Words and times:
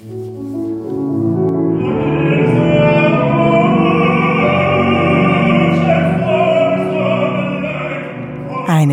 Eine 0.00 0.10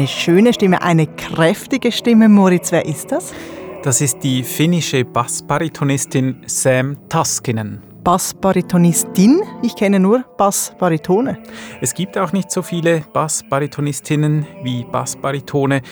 schöne 0.08 0.54
Stimme, 0.54 0.84
eine 0.84 1.08
kräftige 1.08 1.92
Stimme. 1.92 2.30
Moritz, 2.30 2.72
wer 2.72 2.86
ist 2.86 3.12
das? 3.12 3.34
Das 3.82 4.00
ist 4.00 4.20
die 4.20 4.44
finnische 4.44 5.04
Bassbaritonistin 5.04 6.44
Sam 6.46 6.98
Taskinen. 7.10 7.91
Bassbaritonistin? 8.04 9.44
Ich 9.62 9.76
kenne 9.76 10.00
nur 10.00 10.26
Bassbaritone. 10.38 11.38
Es 11.82 11.94
gibt 11.94 12.18
auch 12.18 12.34
nicht 12.34 12.50
so 12.50 12.64
viele 12.64 13.04
Bassbaritonistinnen 13.14 14.48
wie 14.64 14.84
Bassbaritone. 14.86 15.84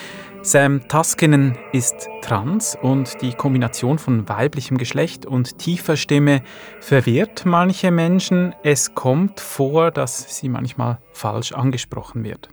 Sam 0.41 0.88
Taskinen 0.88 1.55
ist 1.72 2.08
trans 2.23 2.76
und 2.82 3.22
die 3.22 3.34
Kombination 3.34 4.00
von 4.00 4.27
weiblichem 4.27 4.80
Geschlecht 4.80 5.27
und 5.27 5.59
tiefer 5.59 5.98
Stimme 5.98 6.41
verwirrt 6.80 7.45
manche 7.45 7.91
Menschen. 7.91 8.55
Es 8.63 8.96
kommt 8.96 9.40
vor, 9.40 9.91
dass 9.91 10.40
sie 10.40 10.49
manchmal 10.49 10.98
falsch 11.12 11.52
angesprochen 11.52 12.23
wird. 12.23 12.49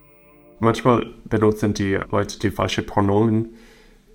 Manchmal 0.59 1.07
benutzen 1.25 1.73
die 1.73 1.99
Leute 2.11 2.39
die 2.39 2.51
falsche 2.51 2.83
Pronomen, 2.83 3.57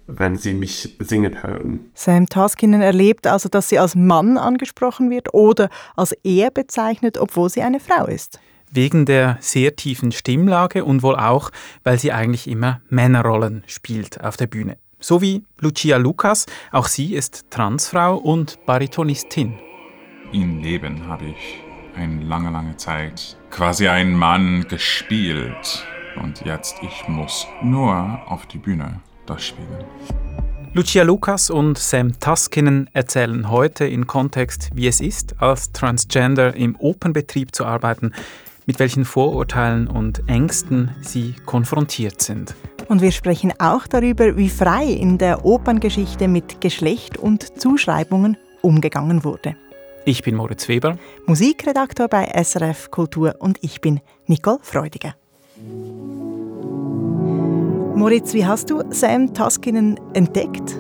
wenn 0.08 0.36
sie 0.36 0.54
mich 0.54 0.96
singen 1.00 1.44
hören. 1.44 1.92
Sam 1.94 2.28
Taskinen 2.28 2.82
erlebt 2.82 3.28
also, 3.28 3.50
dass 3.50 3.70
sie 3.70 3.80
als 3.80 3.96
Mann 3.96 4.38
angesprochen 4.38 5.10
wird 5.10 5.34
oder 5.34 5.70
als 5.96 6.12
er 6.24 6.52
bezeichnet, 6.52 7.18
obwohl 7.18 7.50
sie 7.50 7.62
eine 7.62 7.80
Frau 7.80 8.06
ist. 8.06 8.40
Wegen 8.72 9.06
der 9.06 9.38
sehr 9.42 9.76
tiefen 9.76 10.12
Stimmlage 10.12 10.86
und 10.86 11.04
wohl 11.04 11.16
auch, 11.16 11.52
weil 11.84 12.00
sie 12.00 12.14
eigentlich 12.14 12.48
immer 12.48 12.82
Männerrollen 12.90 13.64
spielt 13.68 14.24
auf 14.24 14.38
der 14.38 14.48
Bühne. 14.48 14.78
So 15.00 15.22
wie 15.22 15.44
Lucia 15.60 15.98
Lucas, 15.98 16.46
auch 16.72 16.88
sie 16.88 17.16
ist 17.16 17.46
Transfrau 17.50 18.16
und 18.16 18.64
Baritonistin. 18.66 19.56
Im 20.32 20.62
Leben 20.62 21.08
habe 21.08 21.26
ich 21.26 21.62
eine 21.96 22.24
lange, 22.24 22.52
lange 22.52 22.78
Zeit 22.78 23.36
quasi 23.50 23.88
einen 23.88 24.16
Mann 24.16 24.66
gespielt. 24.70 25.86
Und 26.22 26.46
jetzt 26.46 26.78
ich 26.82 27.08
muss 27.08 27.48
nur 27.62 28.22
auf 28.28 28.46
die 28.46 28.58
Bühne 28.58 29.02
das 29.34 29.46
spielen. 29.46 29.68
Lucia 30.74 31.04
Lucas 31.04 31.50
und 31.50 31.78
Sam 31.78 32.18
Taskinen 32.20 32.90
erzählen 32.94 33.50
heute 33.50 33.86
in 33.86 34.08
Kontext, 34.08 34.70
wie 34.74 34.88
es 34.88 35.02
ist, 35.02 35.36
als 35.42 35.74
Transgender 35.74 36.56
im 36.56 36.78
Opernbetrieb 36.78 37.54
zu 37.54 37.66
arbeiten, 37.66 38.14
mit 38.66 38.80
welchen 38.80 39.04
Vorurteilen 39.04 39.88
und 39.88 40.30
Ängsten 40.30 40.96
sie 41.02 41.36
konfrontiert 41.46 42.22
sind. 42.22 42.56
Und 42.88 43.02
wir 43.02 43.12
sprechen 43.12 43.52
auch 43.60 43.86
darüber, 43.86 44.38
wie 44.38 44.50
frei 44.50 44.86
in 44.86 45.18
der 45.18 45.44
Operngeschichte 45.44 46.30
mit 46.30 46.62
Geschlecht 46.62 47.18
und 47.18 47.60
Zuschreibungen 47.60 48.38
umgegangen 48.62 49.26
wurde. 49.26 49.58
Ich 50.06 50.24
bin 50.24 50.36
Moritz 50.36 50.68
Weber, 50.70 50.98
Musikredaktor 51.26 52.08
bei 52.08 52.26
SRF 52.44 52.92
Kultur 52.92 53.36
und 53.40 53.58
ich 53.62 53.82
bin 53.82 54.00
Nicole 54.26 54.60
Freudiger. 54.62 55.16
Moritz, 57.96 58.34
wie 58.34 58.46
hast 58.46 58.70
du 58.70 58.84
Sam 58.90 59.34
Taskinen 59.34 60.00
entdeckt? 60.14 60.78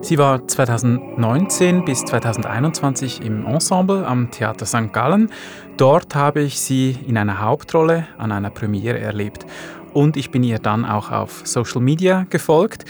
Sie 0.00 0.18
war 0.18 0.46
2019 0.46 1.84
bis 1.84 2.04
2021 2.04 3.24
im 3.24 3.46
Ensemble 3.46 4.06
am 4.06 4.30
Theater 4.30 4.66
St. 4.66 4.92
Gallen. 4.92 5.30
Dort 5.76 6.14
habe 6.14 6.42
ich 6.42 6.60
sie 6.60 6.96
in 7.06 7.16
einer 7.16 7.40
Hauptrolle 7.40 8.06
an 8.18 8.32
einer 8.32 8.50
Premiere 8.50 8.98
erlebt. 8.98 9.46
Und 9.94 10.16
ich 10.16 10.30
bin 10.30 10.42
ihr 10.42 10.58
dann 10.58 10.84
auch 10.84 11.10
auf 11.10 11.42
Social 11.44 11.80
Media 11.80 12.26
gefolgt. 12.28 12.84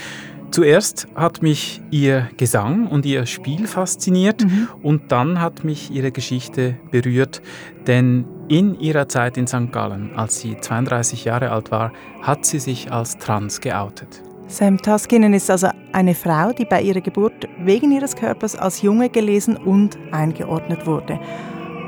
Zuerst 0.51 1.07
hat 1.15 1.41
mich 1.41 1.81
ihr 1.91 2.29
Gesang 2.37 2.87
und 2.87 3.05
ihr 3.05 3.25
Spiel 3.25 3.67
fasziniert 3.67 4.43
mhm. 4.43 4.67
und 4.81 5.11
dann 5.11 5.41
hat 5.41 5.63
mich 5.63 5.91
ihre 5.91 6.11
Geschichte 6.11 6.77
berührt, 6.91 7.41
denn 7.85 8.25
in 8.49 8.79
ihrer 8.79 9.07
Zeit 9.07 9.37
in 9.37 9.47
St. 9.47 9.71
Gallen, 9.71 10.11
als 10.15 10.39
sie 10.39 10.57
32 10.57 11.25
Jahre 11.25 11.51
alt 11.51 11.71
war, 11.71 11.91
hat 12.21 12.45
sie 12.45 12.59
sich 12.59 12.91
als 12.91 13.17
trans 13.17 13.61
geoutet. 13.61 14.21
Sam 14.47 14.77
Taskinen 14.77 15.33
ist 15.33 15.51
also 15.51 15.67
eine 15.91 16.15
Frau, 16.15 16.53
die 16.53 16.63
bei 16.63 16.81
ihrer 16.81 17.01
Geburt 17.01 17.49
wegen 17.59 17.91
ihres 17.91 18.15
Körpers 18.15 18.55
als 18.55 18.81
Junge 18.81 19.09
gelesen 19.09 19.57
und 19.57 19.97
eingeordnet 20.11 20.85
wurde. 20.85 21.19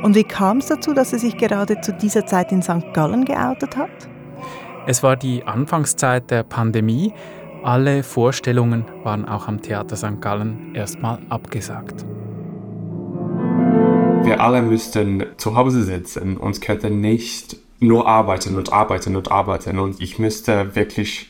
Und 0.03 0.15
wie 0.15 0.23
kam 0.23 0.57
es 0.57 0.67
dazu, 0.67 0.93
dass 0.93 1.11
sie 1.11 1.19
sich 1.19 1.37
gerade 1.37 1.79
zu 1.81 1.93
dieser 1.93 2.25
Zeit 2.25 2.51
in 2.51 2.61
St. 2.61 2.93
Gallen 2.93 3.23
geoutet 3.23 3.77
hat? 3.77 3.89
Es 4.85 5.03
war 5.03 5.15
die 5.15 5.43
Anfangszeit 5.43 6.29
der 6.31 6.43
Pandemie. 6.43 7.13
Alle 7.63 8.03
Vorstellungen 8.03 8.85
waren 9.03 9.25
auch 9.25 9.47
am 9.47 9.61
Theater 9.61 9.95
St. 9.95 10.21
Gallen 10.21 10.73
erstmal 10.73 11.19
abgesagt. 11.29 12.05
Wir 14.23 14.41
alle 14.41 14.61
müssten 14.61 15.25
zu 15.37 15.55
Hause 15.55 15.83
sitzen 15.83 16.37
und 16.37 16.61
könnten 16.61 17.01
nicht 17.01 17.57
nur 17.79 18.07
arbeiten 18.07 18.55
und 18.57 18.71
arbeiten 18.71 19.15
und 19.15 19.31
arbeiten. 19.31 19.79
Und 19.79 20.01
ich 20.01 20.19
müsste 20.19 20.75
wirklich 20.75 21.29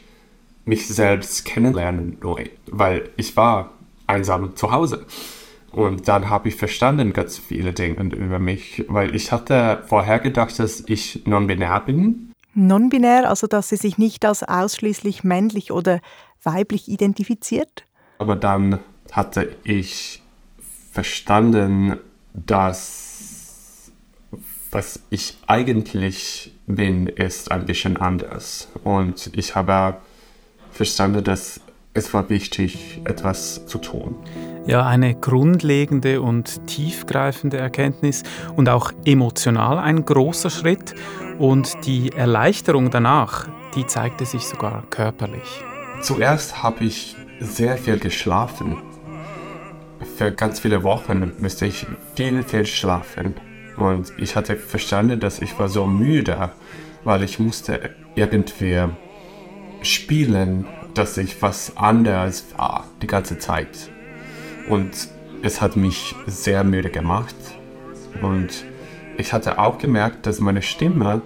mich 0.65 0.87
selbst 0.87 1.45
kennenlernen 1.45 2.17
neu, 2.21 2.45
weil 2.67 3.09
ich 3.15 3.37
war 3.37 3.71
einsam 4.07 4.55
zu 4.55 4.71
Hause. 4.71 5.05
Und 5.71 6.07
dann 6.07 6.29
habe 6.29 6.49
ich 6.49 6.55
verstanden 6.55 7.13
ganz 7.13 7.37
viele 7.37 7.73
Dinge 7.73 8.15
über 8.15 8.39
mich, 8.39 8.85
weil 8.87 9.15
ich 9.15 9.31
hatte 9.31 9.83
vorher 9.87 10.19
gedacht, 10.19 10.57
dass 10.59 10.83
ich 10.87 11.25
non-binär 11.25 11.79
bin. 11.81 12.33
Non-binär, 12.55 13.29
also 13.29 13.47
dass 13.47 13.69
sie 13.69 13.75
sich 13.75 13.97
nicht 13.97 14.25
als 14.25 14.43
ausschließlich 14.43 15.23
männlich 15.23 15.71
oder 15.71 16.01
weiblich 16.43 16.89
identifiziert? 16.89 17.85
Aber 18.17 18.35
dann 18.35 18.79
hatte 19.11 19.55
ich 19.63 20.23
verstanden, 20.91 21.97
dass 22.33 23.91
was 24.71 24.99
ich 25.09 25.37
eigentlich 25.47 26.53
bin, 26.67 27.07
ist 27.07 27.51
ein 27.51 27.65
bisschen 27.65 27.97
anders. 27.97 28.67
Und 28.83 29.31
ich 29.33 29.55
habe 29.55 29.97
verstanden, 30.71 31.23
dass 31.23 31.59
es 31.93 32.13
war 32.13 32.29
wichtig, 32.29 33.01
etwas 33.03 33.65
zu 33.65 33.79
tun. 33.79 34.15
Ja, 34.67 34.85
eine 34.85 35.15
grundlegende 35.15 36.21
und 36.21 36.67
tiefgreifende 36.67 37.57
Erkenntnis 37.57 38.23
und 38.55 38.69
auch 38.69 38.91
emotional 39.05 39.79
ein 39.79 40.05
großer 40.05 40.51
Schritt. 40.51 40.93
Und 41.39 41.85
die 41.85 42.11
Erleichterung 42.11 42.91
danach, 42.91 43.47
die 43.75 43.87
zeigte 43.87 44.25
sich 44.25 44.43
sogar 44.43 44.83
körperlich. 44.89 45.63
Zuerst 46.01 46.61
habe 46.61 46.85
ich 46.85 47.15
sehr 47.39 47.77
viel 47.77 47.97
geschlafen. 47.97 48.77
Für 50.17 50.31
ganz 50.31 50.59
viele 50.59 50.83
Wochen 50.83 51.33
musste 51.39 51.65
ich 51.65 51.85
viel, 52.15 52.43
viel 52.43 52.65
schlafen. 52.65 53.35
Und 53.77 54.13
ich 54.17 54.35
hatte 54.35 54.55
verstanden, 54.55 55.19
dass 55.19 55.39
ich 55.39 55.57
war 55.59 55.69
so 55.69 55.85
müde, 55.85 56.51
weil 57.03 57.23
ich 57.23 57.39
musste 57.39 57.91
irgendwie 58.15 58.83
spielen, 59.81 60.65
dass 60.93 61.17
ich 61.17 61.41
was 61.41 61.77
anderes 61.77 62.45
war 62.57 62.85
die 63.01 63.07
ganze 63.07 63.37
Zeit. 63.39 63.89
Und 64.67 65.09
es 65.41 65.61
hat 65.61 65.75
mich 65.75 66.15
sehr 66.27 66.63
müde 66.63 66.89
gemacht. 66.89 67.35
Und 68.21 68.65
ich 69.17 69.33
hatte 69.33 69.59
auch 69.59 69.77
gemerkt, 69.77 70.25
dass 70.25 70.39
meine 70.39 70.61
Stimme 70.61 71.21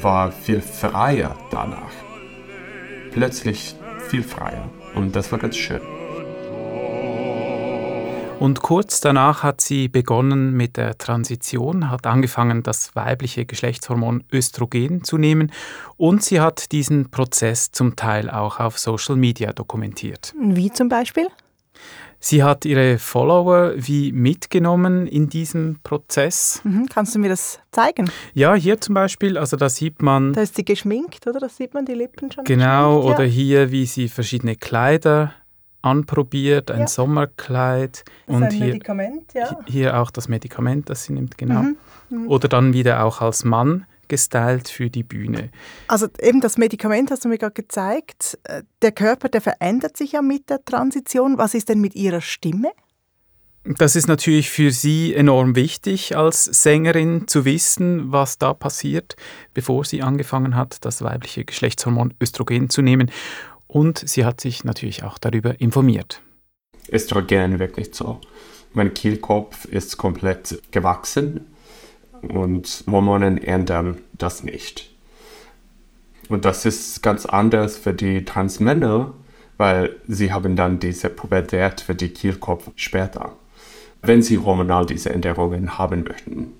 war 0.00 0.32
viel 0.32 0.60
freier 0.60 1.36
danach. 1.50 1.92
Plötzlich 3.12 3.76
viel 4.08 4.22
freier. 4.22 4.68
Und 4.94 5.16
das 5.16 5.32
war 5.32 5.38
ganz 5.38 5.56
schön. 5.56 5.80
Und 8.42 8.60
kurz 8.60 9.00
danach 9.00 9.44
hat 9.44 9.60
sie 9.60 9.86
begonnen 9.86 10.56
mit 10.56 10.76
der 10.76 10.98
Transition, 10.98 11.90
hat 11.90 12.08
angefangen, 12.08 12.64
das 12.64 12.96
weibliche 12.96 13.46
Geschlechtshormon 13.46 14.24
Östrogen 14.32 15.04
zu 15.04 15.16
nehmen 15.16 15.52
und 15.96 16.24
sie 16.24 16.40
hat 16.40 16.72
diesen 16.72 17.12
Prozess 17.12 17.70
zum 17.70 17.94
Teil 17.94 18.28
auch 18.28 18.58
auf 18.58 18.80
Social 18.80 19.14
Media 19.14 19.52
dokumentiert. 19.52 20.34
Wie 20.40 20.72
zum 20.72 20.88
Beispiel? 20.88 21.28
Sie 22.18 22.42
hat 22.42 22.64
ihre 22.64 22.98
Follower 22.98 23.74
wie 23.76 24.10
mitgenommen 24.10 25.06
in 25.06 25.28
diesem 25.28 25.78
Prozess. 25.84 26.62
Mhm. 26.64 26.88
Kannst 26.92 27.14
du 27.14 27.20
mir 27.20 27.28
das 27.28 27.60
zeigen? 27.70 28.10
Ja, 28.34 28.54
hier 28.54 28.80
zum 28.80 28.96
Beispiel, 28.96 29.38
also 29.38 29.56
da 29.56 29.68
sieht 29.68 30.02
man. 30.02 30.32
Da 30.32 30.42
ist 30.42 30.56
sie 30.56 30.64
geschminkt, 30.64 31.28
oder? 31.28 31.38
Da 31.38 31.48
sieht 31.48 31.74
man 31.74 31.84
die 31.84 31.94
Lippen 31.94 32.32
schon. 32.32 32.42
Genau, 32.42 33.02
oder 33.02 33.22
ja. 33.22 33.30
hier, 33.30 33.70
wie 33.70 33.86
sie 33.86 34.08
verschiedene 34.08 34.56
Kleider 34.56 35.32
anprobiert, 35.82 36.70
ein 36.70 36.80
ja. 36.80 36.86
Sommerkleid 36.86 38.04
das 38.26 38.36
und 38.36 38.44
ein 38.44 38.50
hier, 38.50 38.66
Medikament, 38.66 39.34
ja. 39.34 39.58
hier 39.66 40.00
auch 40.00 40.10
das 40.10 40.28
Medikament, 40.28 40.88
das 40.88 41.04
sie 41.04 41.12
nimmt, 41.12 41.36
genau. 41.36 41.62
Mhm. 41.62 41.76
Mhm. 42.10 42.28
Oder 42.28 42.48
dann 42.48 42.72
wieder 42.72 43.04
auch 43.04 43.20
als 43.20 43.44
Mann 43.44 43.86
gestylt 44.08 44.68
für 44.68 44.90
die 44.90 45.02
Bühne. 45.02 45.50
Also 45.88 46.06
eben 46.20 46.40
das 46.40 46.58
Medikament 46.58 47.10
hast 47.10 47.24
du 47.24 47.28
mir 47.28 47.38
gerade 47.38 47.54
gezeigt. 47.54 48.38
Äh, 48.44 48.62
der 48.82 48.92
Körper, 48.92 49.28
der 49.28 49.40
verändert 49.40 49.96
sich 49.96 50.12
ja 50.12 50.22
mit 50.22 50.50
der 50.50 50.64
Transition. 50.64 51.38
Was 51.38 51.54
ist 51.54 51.68
denn 51.68 51.80
mit 51.80 51.94
ihrer 51.94 52.20
Stimme? 52.20 52.72
Das 53.64 53.94
ist 53.94 54.08
natürlich 54.08 54.50
für 54.50 54.72
Sie 54.72 55.14
enorm 55.14 55.54
wichtig 55.54 56.16
als 56.16 56.44
Sängerin 56.44 57.28
zu 57.28 57.44
wissen, 57.44 58.10
was 58.10 58.36
da 58.36 58.54
passiert, 58.54 59.14
bevor 59.54 59.84
sie 59.84 60.02
angefangen 60.02 60.56
hat, 60.56 60.84
das 60.84 61.00
weibliche 61.02 61.44
Geschlechtshormon 61.44 62.12
Östrogen 62.20 62.70
zu 62.70 62.82
nehmen. 62.82 63.08
Und 63.72 64.06
sie 64.06 64.24
hat 64.24 64.40
sich 64.40 64.64
natürlich 64.64 65.02
auch 65.02 65.18
darüber 65.18 65.60
informiert. 65.60 66.20
Östrogen 66.90 67.58
wirklich 67.58 67.94
so 67.94 68.20
mein 68.74 68.94
Kehlkopf 68.94 69.64
ist 69.64 69.96
komplett 69.96 70.60
gewachsen 70.70 71.46
und 72.22 72.84
Hormonen 72.90 73.38
ändern 73.38 73.98
das 74.12 74.44
nicht. 74.44 74.90
Und 76.28 76.44
das 76.44 76.64
ist 76.64 77.02
ganz 77.02 77.26
anders 77.26 77.76
für 77.76 77.92
die 77.92 78.24
Transmänner, 78.24 79.12
weil 79.58 79.96
sie 80.08 80.32
haben 80.32 80.56
dann 80.56 80.78
diese 80.78 81.10
Pubertät 81.10 81.80
für 81.80 81.94
die 81.94 82.08
Kehlkopf 82.08 82.70
später, 82.76 83.36
wenn 84.00 84.22
sie 84.22 84.38
hormonal 84.38 84.86
diese 84.86 85.10
Änderungen 85.10 85.78
haben 85.78 86.04
möchten. 86.04 86.52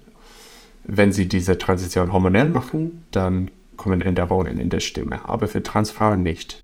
Wenn 0.85 1.13
sie 1.13 1.29
diese 1.29 1.59
Transition 1.59 2.13
hormonell 2.13 2.49
machen, 2.49 3.05
dann 3.13 3.51
kommen 3.77 4.03
Änderungen 4.03 4.59
in 4.59 4.69
der 4.69 4.81
Stimme, 4.81 5.27
aber 5.29 5.49
für 5.49 5.63
Transfrauen 5.63 6.23
nicht. 6.23 6.63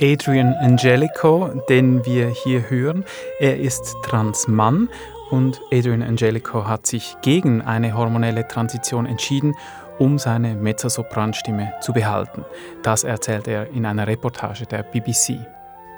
Adrian 0.00 0.54
Angelico, 0.54 1.50
den 1.68 2.04
wir 2.04 2.28
hier 2.28 2.68
hören. 2.68 3.04
Er 3.38 3.58
ist 3.60 3.94
Transmann 4.02 4.88
und 5.30 5.60
Adrian 5.72 6.02
Angelico 6.02 6.66
hat 6.66 6.86
sich 6.86 7.16
gegen 7.22 7.62
eine 7.62 7.96
hormonelle 7.96 8.46
Transition 8.48 9.06
entschieden, 9.06 9.54
um 9.98 10.18
seine 10.18 10.54
Mezzosopranstimme 10.54 11.74
zu 11.80 11.92
behalten. 11.92 12.44
Das 12.82 13.04
erzählt 13.04 13.46
er 13.46 13.70
in 13.70 13.86
einer 13.86 14.06
Reportage 14.06 14.66
der 14.66 14.82
BBC. 14.82 15.38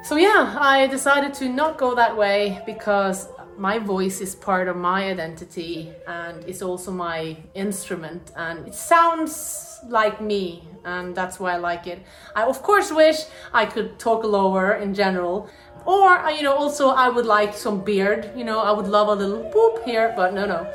So 0.03 0.15
yeah, 0.15 0.55
I 0.61 0.87
decided 0.87 1.33
to 1.39 1.45
not 1.45 1.77
go 1.77 1.95
that 1.95 2.15
way 2.15 2.61
because 2.65 3.27
my 3.57 3.79
voice 3.79 4.21
is 4.21 4.35
part 4.35 4.67
of 4.67 4.75
my 4.77 5.09
identity 5.09 5.91
and 6.07 6.43
it's 6.45 6.61
also 6.61 6.91
my 6.91 7.37
instrument 7.53 8.31
and 8.35 8.67
it 8.67 8.75
sounds 8.75 9.79
like 9.89 10.21
me 10.21 10.67
and 10.85 11.15
that's 11.15 11.39
why 11.39 11.53
I 11.53 11.57
like 11.57 11.87
it. 11.87 11.99
I 12.35 12.43
of 12.43 12.61
course 12.61 12.91
wish 12.91 13.25
I 13.53 13.65
could 13.65 13.99
talk 13.99 14.23
lower 14.23 14.73
in 14.73 14.93
general 14.93 15.49
or 15.85 16.17
uh, 16.17 16.29
you 16.29 16.43
know 16.43 16.53
also 16.53 16.89
I 16.89 17.09
would 17.09 17.25
like 17.25 17.53
some 17.53 17.83
beard, 17.83 18.31
you 18.35 18.43
know, 18.43 18.59
I 18.59 18.71
would 18.71 18.87
love 18.87 19.07
a 19.07 19.15
little 19.15 19.43
boop 19.51 19.83
here, 19.83 20.13
but 20.15 20.33
no 20.33 20.45
no. 20.45 20.67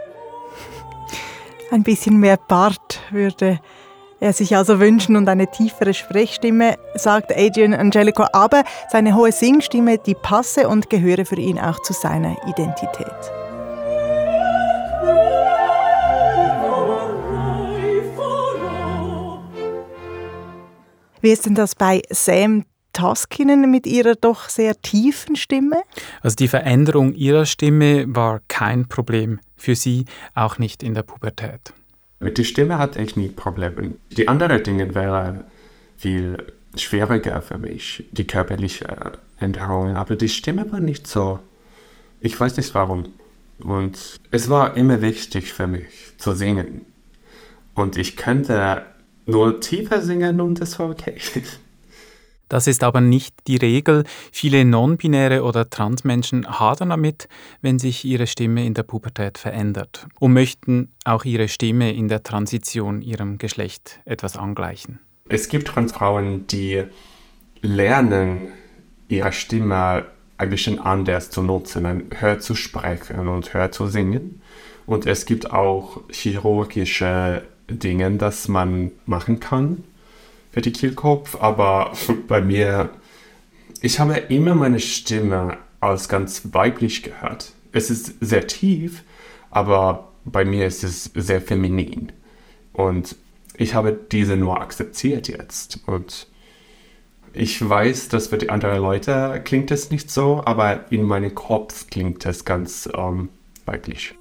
Ein 1.70 1.82
bisschen 1.82 2.18
mehr 2.20 2.36
Bart 2.36 3.00
würde 3.10 3.58
er 4.22 4.32
sich 4.32 4.56
also 4.56 4.78
wünschen 4.78 5.16
und 5.16 5.28
eine 5.28 5.50
tiefere 5.50 5.92
Sprechstimme, 5.92 6.76
sagt 6.94 7.36
Adrian 7.36 7.74
Angelico, 7.74 8.24
aber 8.32 8.62
seine 8.88 9.16
hohe 9.16 9.32
Singstimme, 9.32 9.98
die 9.98 10.14
passe 10.14 10.68
und 10.68 10.88
gehöre 10.88 11.24
für 11.24 11.40
ihn 11.40 11.58
auch 11.58 11.82
zu 11.82 11.92
seiner 11.92 12.36
Identität. 12.46 13.08
Wie 21.20 21.30
ist 21.30 21.46
denn 21.46 21.56
das 21.56 21.74
bei 21.74 22.02
Sam 22.10 22.64
Taskinen 22.92 23.70
mit 23.70 23.88
ihrer 23.88 24.14
doch 24.14 24.48
sehr 24.48 24.80
tiefen 24.80 25.34
Stimme? 25.34 25.82
Also 26.20 26.36
die 26.36 26.48
Veränderung 26.48 27.12
ihrer 27.14 27.46
Stimme 27.46 28.04
war 28.06 28.40
kein 28.46 28.86
Problem 28.86 29.40
für 29.56 29.74
sie, 29.74 30.04
auch 30.34 30.58
nicht 30.58 30.84
in 30.84 30.94
der 30.94 31.02
Pubertät. 31.02 31.72
Mit 32.22 32.38
der 32.38 32.44
Stimme 32.44 32.78
hatte 32.78 33.02
ich 33.02 33.16
nie 33.16 33.28
Probleme. 33.28 33.94
Die 34.10 34.28
anderen 34.28 34.62
Dinge 34.62 34.94
wären 34.94 35.44
viel 35.96 36.36
schwieriger 36.76 37.42
für 37.42 37.58
mich, 37.58 38.04
die 38.12 38.26
körperlichen 38.26 38.86
Änderungen. 39.38 39.96
Aber 39.96 40.16
die 40.16 40.28
Stimme 40.28 40.70
war 40.72 40.80
nicht 40.80 41.06
so. 41.06 41.40
Ich 42.20 42.38
weiß 42.38 42.56
nicht 42.56 42.74
warum. 42.74 43.06
Und 43.58 44.20
es 44.30 44.48
war 44.48 44.76
immer 44.76 45.02
wichtig 45.02 45.52
für 45.52 45.66
mich 45.66 45.84
zu 46.18 46.32
singen. 46.32 46.86
Und 47.74 47.96
ich 47.96 48.16
könnte 48.16 48.84
nur 49.26 49.60
tiefer 49.60 50.00
singen 50.00 50.40
und 50.40 50.60
es 50.60 50.78
war 50.78 50.90
okay. 50.90 51.16
Das 52.52 52.66
ist 52.66 52.84
aber 52.84 53.00
nicht 53.00 53.34
die 53.46 53.56
Regel. 53.56 54.04
Viele 54.30 54.66
non-binäre 54.66 55.42
oder 55.42 55.70
Transmenschen 55.70 56.46
hadern 56.46 56.90
damit, 56.90 57.26
wenn 57.62 57.78
sich 57.78 58.04
ihre 58.04 58.26
Stimme 58.26 58.66
in 58.66 58.74
der 58.74 58.82
Pubertät 58.82 59.38
verändert 59.38 60.06
und 60.20 60.34
möchten 60.34 60.90
auch 61.06 61.24
ihre 61.24 61.48
Stimme 61.48 61.94
in 61.94 62.08
der 62.08 62.22
Transition 62.22 63.00
ihrem 63.00 63.38
Geschlecht 63.38 64.00
etwas 64.04 64.36
angleichen. 64.36 64.98
Es 65.30 65.48
gibt 65.48 65.68
Transfrauen, 65.68 66.46
die 66.46 66.82
lernen, 67.62 68.48
ihre 69.08 69.32
Stimme 69.32 70.04
ein 70.36 70.50
bisschen 70.50 70.78
anders 70.78 71.30
zu 71.30 71.42
nutzen, 71.42 72.10
höher 72.18 72.38
zu 72.38 72.54
sprechen 72.54 73.28
und 73.28 73.54
höher 73.54 73.72
zu 73.72 73.86
singen. 73.86 74.42
Und 74.84 75.06
es 75.06 75.24
gibt 75.24 75.50
auch 75.50 76.02
chirurgische 76.10 77.44
Dinge, 77.70 78.10
das 78.18 78.46
man 78.46 78.90
machen 79.06 79.40
kann 79.40 79.84
für 80.52 80.60
die 80.60 80.72
Kehlkopf, 80.72 81.36
aber 81.40 81.92
bei 82.28 82.40
mir, 82.40 82.90
ich 83.80 83.98
habe 83.98 84.14
immer 84.14 84.54
meine 84.54 84.78
Stimme 84.78 85.58
als 85.80 86.08
ganz 86.08 86.48
weiblich 86.52 87.02
gehört. 87.02 87.52
Es 87.72 87.90
ist 87.90 88.14
sehr 88.20 88.46
tief, 88.46 89.02
aber 89.50 90.12
bei 90.24 90.44
mir 90.44 90.66
ist 90.66 90.84
es 90.84 91.10
sehr 91.14 91.40
feminin. 91.40 92.12
Und 92.72 93.16
ich 93.56 93.74
habe 93.74 93.98
diese 94.12 94.36
nur 94.36 94.60
akzeptiert 94.60 95.26
jetzt. 95.28 95.80
Und 95.86 96.28
ich 97.32 97.66
weiß, 97.66 98.08
dass 98.08 98.28
für 98.28 98.38
die 98.38 98.50
anderen 98.50 98.80
Leute 98.80 99.40
klingt 99.44 99.70
es 99.70 99.90
nicht 99.90 100.10
so, 100.10 100.42
aber 100.44 100.92
in 100.92 101.02
meinem 101.02 101.34
Kopf 101.34 101.88
klingt 101.88 102.24
es 102.26 102.44
ganz 102.44 102.88
ähm, 102.94 103.30
weiblich. 103.64 104.14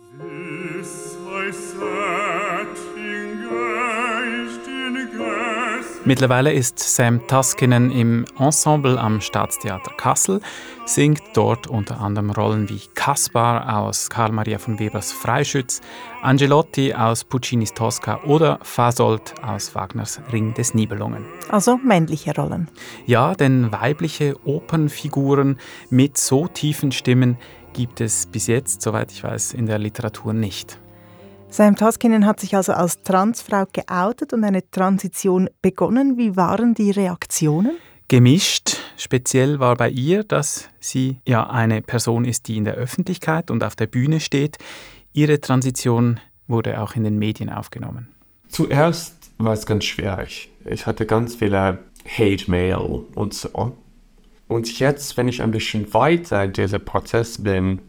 Mittlerweile 6.04 6.52
ist 6.52 6.80
Sam 6.80 7.28
Taskinen 7.28 7.92
im 7.92 8.26
Ensemble 8.40 9.00
am 9.00 9.22
Staatstheater 9.22 9.92
Kassel, 9.98 10.42
singt 10.84 11.22
dort 11.36 11.68
unter 11.68 12.02
anderem 12.02 12.32
Rollen 12.32 12.70
wie 12.70 12.82
Kaspar 12.96 13.78
aus 13.78 14.10
Karl 14.10 14.32
Maria 14.32 14.58
von 14.58 14.80
Webers 14.80 15.12
Freischütz, 15.12 15.80
Angelotti 16.24 16.96
aus 16.96 17.24
Puccinis 17.24 17.76
Tosca 17.76 18.20
oder 18.24 18.58
Fasold 18.64 19.36
aus 19.44 19.76
Wagners 19.76 20.20
Ring 20.32 20.56
des 20.56 20.74
Nibelungen. 20.74 21.24
Also 21.50 21.78
männliche 21.78 22.34
Rollen. 22.36 22.68
Ja, 23.06 23.36
denn 23.36 23.72
weibliche 23.72 24.36
Opernfiguren 24.44 25.60
mit 25.92 26.18
so 26.18 26.48
tiefen 26.48 26.92
Stimmen 26.92 27.38
gibt 27.74 28.02
es 28.02 28.26
bis 28.26 28.48
jetzt, 28.48 28.82
soweit 28.82 29.12
ich 29.12 29.24
weiß, 29.24 29.54
in 29.54 29.68
der 29.68 29.78
Literatur 29.78 30.34
nicht. 30.34 30.80
Sam 31.52 31.76
Taskinen 31.76 32.26
hat 32.26 32.40
sich 32.40 32.56
also 32.56 32.72
als 32.72 33.02
Transfrau 33.02 33.66
geoutet 33.74 34.32
und 34.32 34.46
eine 34.46 34.72
Transition 34.72 35.50
begonnen. 35.62 36.18
Wie 36.18 36.38
waren 36.38 36.74
die 36.76 36.92
Reaktionen? 36.92 37.74
Gemischt. 38.08 38.78
Speziell 38.96 39.60
war 39.60 39.76
bei 39.76 39.90
ihr, 39.90 40.24
dass 40.24 40.70
sie 40.80 41.20
ja 41.28 41.50
eine 41.50 41.82
Person 41.82 42.24
ist, 42.24 42.48
die 42.48 42.56
in 42.56 42.64
der 42.64 42.76
Öffentlichkeit 42.76 43.52
und 43.52 43.66
auf 43.66 43.76
der 43.76 43.88
Bühne 43.88 44.22
steht. 44.22 44.60
Ihre 45.12 45.42
Transition 45.42 46.22
wurde 46.48 46.82
auch 46.82 46.96
in 46.96 47.04
den 47.04 47.20
Medien 47.20 47.50
aufgenommen. 47.50 48.08
Zuerst 48.48 49.32
war 49.38 49.52
es 49.52 49.66
ganz 49.66 49.84
schwierig. 49.84 50.50
Ich 50.64 50.86
hatte 50.86 51.06
ganz 51.06 51.36
viele 51.36 51.80
Hate-Mail 52.08 52.76
und 53.14 53.34
so. 53.34 53.76
Und 54.48 54.80
jetzt, 54.80 55.18
wenn 55.18 55.28
ich 55.28 55.42
ein 55.42 55.52
bisschen 55.52 55.94
weiter 55.94 56.46
in 56.46 56.54
diesem 56.54 56.86
Prozess 56.86 57.44
bin, 57.44 57.82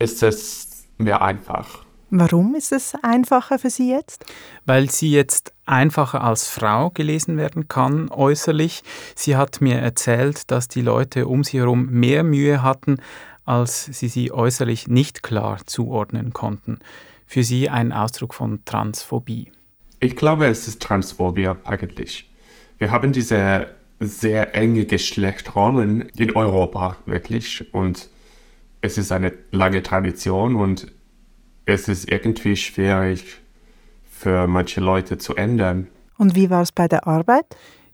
ist 0.00 0.24
es 0.24 0.86
mir 0.98 1.22
einfach. 1.22 1.86
Warum 2.10 2.54
ist 2.54 2.72
es 2.72 2.94
einfacher 3.02 3.58
für 3.58 3.68
Sie 3.68 3.90
jetzt? 3.90 4.24
Weil 4.64 4.88
sie 4.88 5.10
jetzt 5.10 5.52
einfacher 5.66 6.24
als 6.24 6.48
Frau 6.48 6.88
gelesen 6.88 7.36
werden 7.36 7.68
kann, 7.68 8.08
äußerlich. 8.10 8.82
Sie 9.14 9.36
hat 9.36 9.60
mir 9.60 9.76
erzählt, 9.76 10.50
dass 10.50 10.68
die 10.68 10.80
Leute 10.80 11.26
um 11.26 11.44
sie 11.44 11.58
herum 11.58 11.86
mehr 11.90 12.24
Mühe 12.24 12.62
hatten, 12.62 12.96
als 13.44 13.84
sie 13.84 14.08
sie 14.08 14.32
äußerlich 14.32 14.88
nicht 14.88 15.22
klar 15.22 15.58
zuordnen 15.66 16.32
konnten. 16.32 16.78
Für 17.26 17.42
sie 17.42 17.68
ein 17.68 17.92
Ausdruck 17.92 18.32
von 18.32 18.64
Transphobie. 18.64 19.52
Ich 20.00 20.16
glaube, 20.16 20.46
es 20.46 20.66
ist 20.66 20.80
Transphobie 20.80 21.50
eigentlich. 21.64 22.30
Wir 22.78 22.90
haben 22.90 23.12
diese 23.12 23.66
sehr 24.00 24.54
enge 24.54 24.86
Geschlechtrollen 24.86 26.08
in 26.16 26.34
Europa, 26.34 26.96
wirklich. 27.04 27.74
Und 27.74 28.08
es 28.80 28.96
ist 28.96 29.12
eine 29.12 29.34
lange 29.50 29.82
Tradition 29.82 30.56
und 30.56 30.86
es 31.68 31.86
ist 31.86 32.10
irgendwie 32.10 32.56
schwierig 32.56 33.40
für 34.10 34.46
manche 34.46 34.80
Leute 34.80 35.18
zu 35.18 35.36
ändern. 35.36 35.88
Und 36.16 36.34
wie 36.34 36.50
war 36.50 36.62
es 36.62 36.72
bei 36.72 36.88
der 36.88 37.06
Arbeit? 37.06 37.44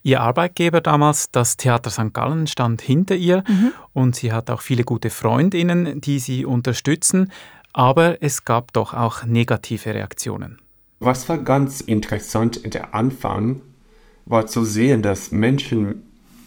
Ihr 0.05 0.21
Arbeitgeber 0.21 0.81
damals, 0.81 1.31
das 1.33 1.57
Theater 1.57 1.91
St. 1.91 2.13
Gallen, 2.13 2.47
stand 2.47 2.81
hinter 2.83 3.17
ihr 3.17 3.43
mhm. 3.49 3.73
und 3.93 4.15
sie 4.15 4.33
hat 4.33 4.49
auch 4.51 4.61
viele 4.61 4.85
gute 4.85 5.11
Freundinnen, 5.11 6.01
die 6.01 6.19
sie 6.19 6.45
unterstützen, 6.45 7.33
aber 7.73 8.23
es 8.23 8.45
gab 8.45 8.73
doch 8.73 8.95
auch 8.95 9.25
negative 9.25 9.93
Reaktionen. 9.93 10.61
Was 11.01 11.29
war 11.29 11.39
ganz 11.39 11.81
interessant 11.81 12.57
in 12.57 12.71
der 12.71 12.95
Anfang, 12.95 13.61
war 14.25 14.47
zu 14.47 14.65
sehen, 14.65 15.03
dass 15.03 15.33
Menschen, 15.33 16.03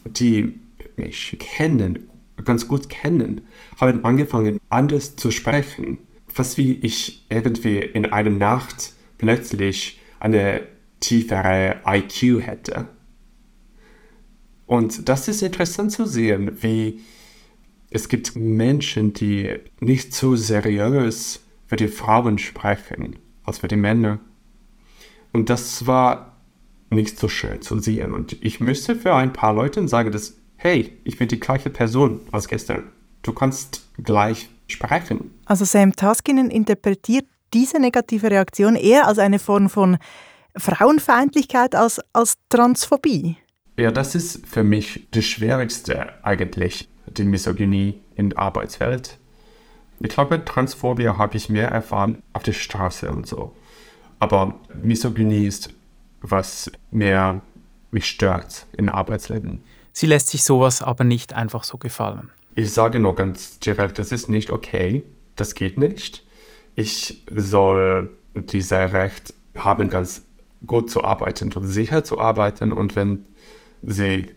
die 0.06 0.60
mich 0.96 1.36
kennen, 1.40 2.10
ganz 2.46 2.68
gut 2.68 2.88
kennen, 2.90 3.42
haben 3.80 4.06
angefangen, 4.06 4.60
anders 4.70 5.16
zu 5.16 5.32
sprechen 5.32 6.00
fast 6.38 6.58
wie 6.60 6.74
ich 6.74 7.26
irgendwie 7.30 7.80
in 7.80 8.06
einer 8.06 8.30
Nacht 8.30 8.94
plötzlich 9.18 10.00
eine 10.20 10.62
tiefere 11.00 11.82
IQ 11.84 12.46
hätte. 12.46 12.88
Und 14.68 15.10
das 15.10 15.28
ist 15.28 15.42
interessant 15.42 15.92
zu 15.92 16.06
sehen, 16.06 16.62
wie 16.62 17.02
es 17.90 18.08
gibt 18.08 18.36
Menschen, 18.36 19.14
die 19.14 19.56
nicht 19.80 20.14
so 20.14 20.36
seriös 20.36 21.40
für 21.66 21.76
die 21.76 21.88
Frauen 21.88 22.38
sprechen 22.38 23.16
als 23.44 23.58
für 23.58 23.68
die 23.68 23.76
Männer. 23.76 24.20
Und 25.34 25.50
das 25.50 25.88
war 25.88 26.38
nicht 26.92 27.18
so 27.18 27.28
schön 27.30 27.64
zu 27.64 27.80
sehen. 27.80 28.14
Und 28.14 28.38
ich 28.44 28.60
müsste 28.60 28.96
für 28.96 29.16
ein 29.16 29.34
paar 29.34 29.54
Leute 29.54 29.88
sagen, 29.88 30.12
dass, 30.12 30.38
hey, 30.58 30.94
ich 31.04 31.18
bin 31.18 31.30
die 31.30 31.40
gleiche 31.40 31.72
Person 31.72 32.20
als 32.32 32.48
gestern. 32.48 32.92
Du 33.24 33.34
kannst 33.34 33.90
gleich 34.04 34.50
sprechen. 34.68 35.32
Also 35.46 35.66
Sam 35.66 35.96
Taskinen 35.96 36.50
interpretiert 36.50 37.26
diese 37.54 37.80
negative 37.80 38.30
Reaktion 38.30 38.76
eher 38.76 39.08
als 39.08 39.20
eine 39.20 39.40
Form 39.40 39.70
von 39.70 39.98
Frauenfeindlichkeit 40.56 41.76
als 41.76 42.02
als 42.14 42.38
Transphobie. 42.50 43.38
Ja, 43.78 43.92
das 43.92 44.16
ist 44.16 44.46
für 44.48 44.64
mich 44.64 45.08
das 45.12 45.26
Schwierigste 45.26 46.24
eigentlich, 46.24 46.90
die 47.06 47.24
Misogynie 47.24 48.02
in 48.16 48.32
der 48.32 48.40
Arbeitswelt. 48.40 49.20
Ich 50.00 50.10
glaube, 50.10 50.44
Transphobie 50.44 51.10
habe 51.10 51.38
ich 51.38 51.50
mehr 51.50 51.70
erfahren 51.70 52.22
auf 52.34 52.44
der 52.44 52.54
Straße 52.54 53.10
und 53.10 53.28
so. 53.28 53.56
Aber 54.20 54.56
Misogynie 54.82 55.46
ist 55.46 55.70
was 56.22 56.72
mehr 56.92 57.42
mich 57.92 58.06
stört 58.06 58.66
im 58.76 58.90
Arbeitsleben. 58.90 59.64
Sie 59.94 60.08
lässt 60.08 60.30
sich 60.30 60.44
sowas 60.44 60.82
aber 60.82 61.04
nicht 61.04 61.34
einfach 61.34 61.64
so 61.64 61.78
gefallen. 61.78 62.32
Ich 62.58 62.74
sage 62.74 63.00
nur 63.00 63.14
ganz 63.14 63.60
direkt, 63.60 64.00
das 64.00 64.12
ist 64.12 64.30
nicht 64.30 64.50
okay, 64.50 65.04
das 65.36 65.54
geht 65.54 65.78
nicht. 65.78 66.26
Ich 66.74 67.24
soll 67.30 68.10
dieses 68.34 68.72
Recht 68.72 69.36
haben, 69.56 69.92
ganz 69.92 70.24
gut 70.66 70.90
zu 70.90 71.04
arbeiten 71.04 71.54
und 71.54 71.68
sicher 71.68 72.04
zu 72.04 72.20
arbeiten 72.20 72.72
und 72.72 72.96
wenn 72.96 73.28
sie 73.84 74.32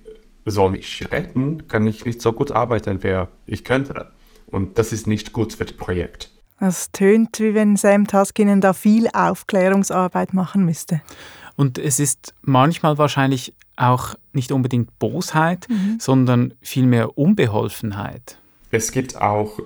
soll 0.45 0.73
mich 0.73 1.11
retten, 1.11 1.67
kann 1.67 1.87
ich 1.87 2.05
nicht 2.05 2.21
so 2.21 2.35
gut 2.35 2.53
arbeiten, 2.53 3.03
wie 3.03 3.27
ich 3.47 3.65
könnte. 3.65 4.11
Und 4.49 4.77
das 4.77 4.93
ist 4.93 5.07
nicht 5.07 5.33
gut 5.33 5.55
für 5.55 5.65
das 5.65 5.75
Projekt. 5.79 6.31
Es 6.59 6.93
tönt, 6.93 7.41
wie 7.41 7.55
wenn 7.55 7.77
Sam 7.77 8.07
Taskinen 8.07 8.61
da 8.61 8.75
viel 8.75 9.09
Aufklärungsarbeit 9.15 10.35
machen 10.35 10.67
müsste. 10.67 11.01
Und 11.61 11.77
es 11.77 12.01
ist 12.01 12.33
manchmal 12.41 12.97
wahrscheinlich 12.97 13.55
auch 13.77 14.15
nicht 14.33 14.51
unbedingt 14.51 14.99
Bosheit, 14.99 15.67
mhm. 15.69 15.99
sondern 16.01 16.55
vielmehr 16.63 17.19
Unbeholfenheit. 17.19 18.39
Es 18.71 18.93
gibt 18.93 19.21
auch 19.21 19.61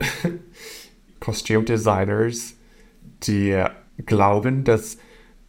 Kostümdesigners, 1.20 2.54
die 3.22 3.62
glauben, 4.04 4.64
dass 4.64 4.98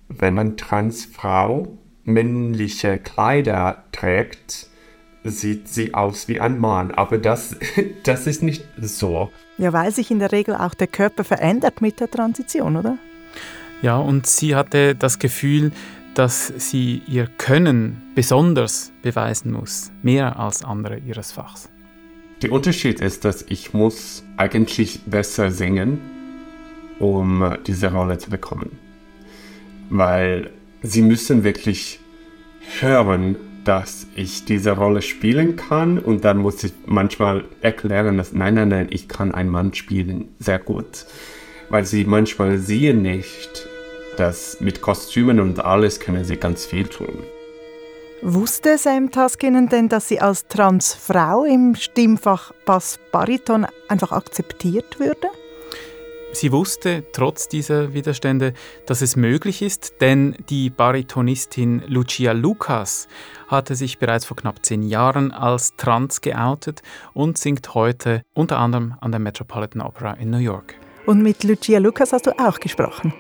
wenn 0.07 0.35
man 0.35 0.55
Transfrau 0.55 1.79
männliche 2.03 2.99
Kleider 2.99 3.83
trägt, 3.91 4.67
sieht 5.23 5.67
sie 5.67 5.95
aus 5.95 6.27
wie 6.27 6.39
ein 6.39 6.59
Mann. 6.59 6.91
Aber 6.91 7.17
das, 7.17 7.55
das 8.03 8.27
ist 8.27 8.43
nicht 8.43 8.63
so. 8.79 9.31
Ja, 9.57 9.73
weil 9.73 9.91
sich 9.91 10.11
in 10.11 10.19
der 10.19 10.31
Regel 10.31 10.53
auch 10.53 10.75
der 10.75 10.85
Körper 10.85 11.23
verändert 11.23 11.81
mit 11.81 11.99
der 11.99 12.11
Transition, 12.11 12.75
oder? 12.75 12.99
Ja, 13.81 13.97
und 13.97 14.27
sie 14.27 14.55
hatte 14.55 14.95
das 14.95 15.19
Gefühl, 15.19 15.71
dass 16.15 16.47
sie 16.57 17.01
ihr 17.07 17.27
Können 17.27 18.01
besonders 18.15 18.91
beweisen 19.01 19.51
muss, 19.51 19.91
mehr 20.01 20.39
als 20.39 20.63
andere 20.63 20.97
ihres 20.97 21.33
Fachs. 21.33 21.69
Der 22.41 22.51
Unterschied 22.51 23.01
ist, 23.01 23.25
dass 23.25 23.45
ich 23.47 23.73
muss 23.73 24.23
eigentlich 24.37 25.01
besser 25.05 25.51
singen, 25.51 25.99
um 26.99 27.57
diese 27.67 27.91
Rolle 27.91 28.17
zu 28.17 28.29
bekommen. 28.29 28.79
Weil 29.89 30.51
sie 30.81 31.01
müssen 31.01 31.43
wirklich 31.43 31.99
hören, 32.79 33.35
dass 33.65 34.07
ich 34.15 34.45
diese 34.45 34.71
Rolle 34.71 35.01
spielen 35.01 35.55
kann 35.55 35.99
und 35.99 36.23
dann 36.23 36.37
muss 36.37 36.63
ich 36.63 36.73
manchmal 36.85 37.45
erklären, 37.61 38.17
dass 38.17 38.31
nein, 38.31 38.53
nein, 38.53 38.69
nein, 38.69 38.87
ich 38.89 39.07
kann 39.07 39.33
einen 39.33 39.49
Mann 39.49 39.73
spielen, 39.73 40.29
sehr 40.39 40.59
gut. 40.59 41.05
Weil 41.69 41.83
sie 41.83 42.05
manchmal 42.05 42.59
sehen 42.59 43.01
nicht, 43.01 43.64
dass 44.15 44.59
mit 44.59 44.81
Kostümen 44.81 45.39
und 45.39 45.59
alles 45.59 45.99
können 45.99 46.23
sie 46.23 46.37
ganz 46.37 46.65
viel 46.65 46.87
tun. 46.87 47.23
Wusste 48.21 48.77
Sam 48.77 49.11
Taskinen 49.11 49.69
denn, 49.69 49.89
dass 49.89 50.07
sie 50.07 50.19
als 50.19 50.47
Transfrau 50.47 51.43
im 51.43 51.75
Stimmfach 51.75 52.53
Bass 52.65 52.97
Bariton 53.11 53.67
einfach 53.87 54.11
akzeptiert 54.11 54.99
würde? 54.99 55.27
Sie 56.35 56.51
wusste 56.51 57.05
trotz 57.13 57.47
dieser 57.47 57.93
Widerstände, 57.93 58.53
dass 58.87 59.01
es 59.01 59.15
möglich 59.15 59.61
ist, 59.61 60.01
denn 60.01 60.35
die 60.49 60.69
Baritonistin 60.69 61.83
Lucia 61.87 62.33
Lucas 62.33 63.07
hatte 63.47 63.75
sich 63.75 63.99
bereits 63.99 64.25
vor 64.25 64.35
knapp 64.35 64.65
zehn 64.65 64.81
Jahren 64.83 65.31
als 65.31 65.75
trans 65.77 66.19
geoutet 66.19 66.81
und 67.13 67.37
singt 67.37 67.73
heute 67.73 68.21
unter 68.33 68.57
anderem 68.57 68.95
an 68.99 69.11
der 69.11 69.19
Metropolitan 69.21 69.81
Opera 69.81 70.13
in 70.15 70.29
New 70.29 70.39
York. 70.39 70.75
Und 71.05 71.21
mit 71.21 71.43
Lucia 71.45 71.79
Lucas 71.79 72.11
hast 72.11 72.25
du 72.25 72.31
auch 72.31 72.59
gesprochen? 72.59 73.13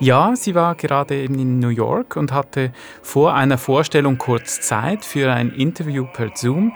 Ja, 0.00 0.36
sie 0.36 0.54
war 0.54 0.74
gerade 0.74 1.16
eben 1.16 1.38
in 1.38 1.58
New 1.58 1.68
York 1.68 2.16
und 2.16 2.32
hatte 2.32 2.72
vor 3.02 3.34
einer 3.34 3.58
Vorstellung 3.58 4.18
kurz 4.18 4.60
Zeit 4.60 5.04
für 5.04 5.32
ein 5.32 5.50
Interview 5.50 6.06
per 6.12 6.30
Zoom. 6.34 6.72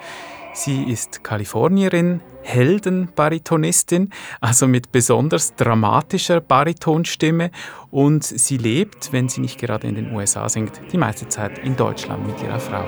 Sie 0.55 0.83
ist 0.83 1.25
Kalifornierin, 1.25 2.21
Heldenbaritonistin, 2.43 4.11
also 4.41 4.67
mit 4.67 4.93
besonders 4.93 5.55
dramatischer 5.55 6.41
Baritonstimme 6.41 7.51
und 7.91 8.25
sie 8.25 8.59
lebt, 8.59 9.13
wenn 9.13 9.29
sie 9.29 9.41
nicht 9.41 9.59
gerade 9.59 9.87
in 9.87 9.95
den 9.95 10.13
USA 10.13 10.49
singt, 10.49 10.81
die 10.93 10.99
meiste 10.99 11.29
Zeit 11.29 11.59
in 11.59 11.77
Deutschland 11.77 12.27
mit 12.27 12.43
ihrer 12.43 12.61
Frau. 12.61 12.85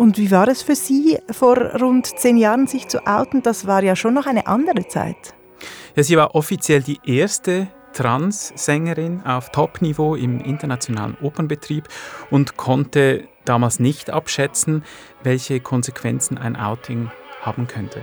Und 0.00 0.16
wie 0.16 0.30
war 0.30 0.48
es 0.48 0.62
für 0.62 0.74
Sie, 0.74 1.18
vor 1.30 1.58
rund 1.58 2.06
zehn 2.06 2.38
Jahren 2.38 2.66
sich 2.66 2.88
zu 2.88 3.06
outen? 3.06 3.42
Das 3.42 3.66
war 3.66 3.82
ja 3.82 3.94
schon 3.94 4.14
noch 4.14 4.24
eine 4.24 4.46
andere 4.46 4.88
Zeit. 4.88 5.34
Ja, 5.94 6.02
sie 6.02 6.16
war 6.16 6.34
offiziell 6.34 6.80
die 6.80 6.98
erste 7.04 7.68
Trans-Sängerin 7.92 9.20
auf 9.26 9.50
Top-Niveau 9.50 10.14
im 10.14 10.40
internationalen 10.40 11.18
Opernbetrieb 11.20 11.86
und 12.30 12.56
konnte 12.56 13.28
damals 13.44 13.78
nicht 13.78 14.08
abschätzen, 14.08 14.84
welche 15.22 15.60
Konsequenzen 15.60 16.38
ein 16.38 16.56
Outing 16.56 17.10
haben 17.42 17.66
könnte. 17.66 18.00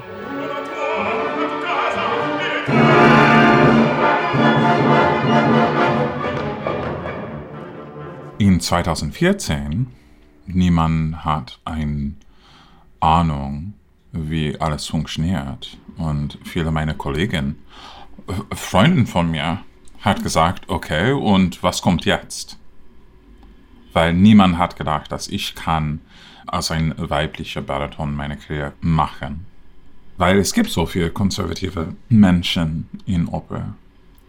In 8.38 8.60
2014 8.62 9.88
niemand 10.48 11.24
hat 11.24 11.60
eine 11.66 12.14
Ahnung, 13.00 13.74
wie 14.12 14.60
alles 14.60 14.88
funktioniert. 14.88 15.78
Und 15.98 16.38
viele 16.44 16.72
meiner 16.72 16.94
Kollegen, 16.94 17.58
äh, 18.28 18.56
Freunden 18.56 19.08
von 19.08 19.32
mir, 19.32 19.62
hat 20.00 20.24
gesagt, 20.24 20.70
okay, 20.70 21.12
und 21.12 21.64
was 21.64 21.82
kommt 21.82 22.06
jetzt? 22.06 22.58
Weil 23.94 24.14
niemand 24.14 24.58
hat 24.58 24.76
gedacht, 24.76 25.12
dass 25.12 25.28
ich 25.28 25.56
kann 25.56 26.02
als 26.46 26.72
ein 26.72 26.94
weiblicher 26.98 27.62
Bariton 27.62 28.16
meine 28.16 28.38
Karriere 28.38 28.74
machen. 28.80 29.46
Weil 30.18 30.38
es 30.38 30.54
gibt 30.54 30.70
so 30.70 30.86
viele 30.86 31.10
konservative 31.10 31.96
Menschen 32.10 32.88
in 33.06 33.28
Oper. 33.28 33.76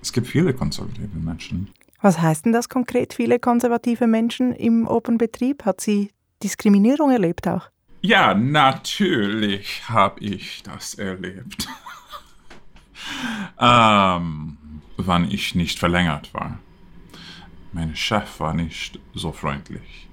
Es 0.02 0.12
gibt 0.12 0.26
viele 0.26 0.52
konservative 0.52 1.16
Menschen. 1.18 1.68
Was 2.00 2.20
heißt 2.20 2.44
denn 2.44 2.52
das 2.52 2.68
konkret, 2.68 3.14
viele 3.14 3.38
konservative 3.38 4.06
Menschen 4.06 4.52
im 4.52 4.86
Opernbetrieb? 4.86 5.64
Hat 5.64 5.80
sie 5.80 6.10
Diskriminierung 6.42 7.10
erlebt 7.10 7.48
auch? 7.48 7.68
Ja, 8.00 8.34
natürlich 8.34 9.88
habe 9.88 10.20
ich 10.20 10.62
das 10.62 10.94
erlebt. 10.94 11.66
ähm, 13.60 14.58
wann 14.96 15.30
ich 15.30 15.56
nicht 15.56 15.78
verlängert 15.78 16.32
war. 16.32 16.60
Mein 17.72 17.96
Chef 17.96 18.38
war 18.38 18.54
nicht 18.54 19.00
so 19.14 19.32
freundlich. 19.32 20.08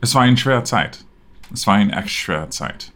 Es 0.00 0.14
war 0.14 0.22
eine 0.22 0.36
schwere 0.36 0.64
Zeit. 0.64 1.04
Es 1.52 1.66
war 1.66 1.74
eine 1.74 1.94
echt 1.94 2.10
schwere 2.10 2.48
Zeit. 2.48 2.92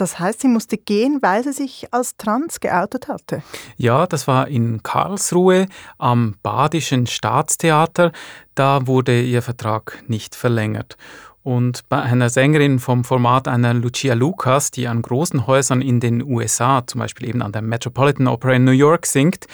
Das 0.00 0.18
heißt, 0.18 0.40
sie 0.40 0.48
musste 0.48 0.78
gehen, 0.78 1.18
weil 1.20 1.44
sie 1.44 1.52
sich 1.52 1.92
als 1.92 2.16
trans 2.16 2.60
geoutet 2.60 3.08
hatte? 3.08 3.42
Ja, 3.76 4.06
das 4.06 4.26
war 4.26 4.48
in 4.48 4.82
Karlsruhe 4.82 5.66
am 5.98 6.36
Badischen 6.42 7.06
Staatstheater. 7.06 8.12
Da 8.54 8.86
wurde 8.86 9.20
ihr 9.20 9.42
Vertrag 9.42 10.02
nicht 10.06 10.34
verlängert. 10.34 10.96
Und 11.42 11.86
bei 11.90 12.00
einer 12.00 12.30
Sängerin 12.30 12.78
vom 12.78 13.04
Format 13.04 13.46
einer 13.46 13.74
Lucia 13.74 14.14
Lucas, 14.14 14.70
die 14.70 14.88
an 14.88 15.02
großen 15.02 15.46
Häusern 15.46 15.82
in 15.82 16.00
den 16.00 16.22
USA, 16.22 16.86
zum 16.86 17.00
Beispiel 17.00 17.28
eben 17.28 17.42
an 17.42 17.52
der 17.52 17.62
Metropolitan 17.62 18.26
Opera 18.26 18.54
in 18.54 18.64
New 18.64 18.72
York 18.72 19.04
singt, 19.04 19.46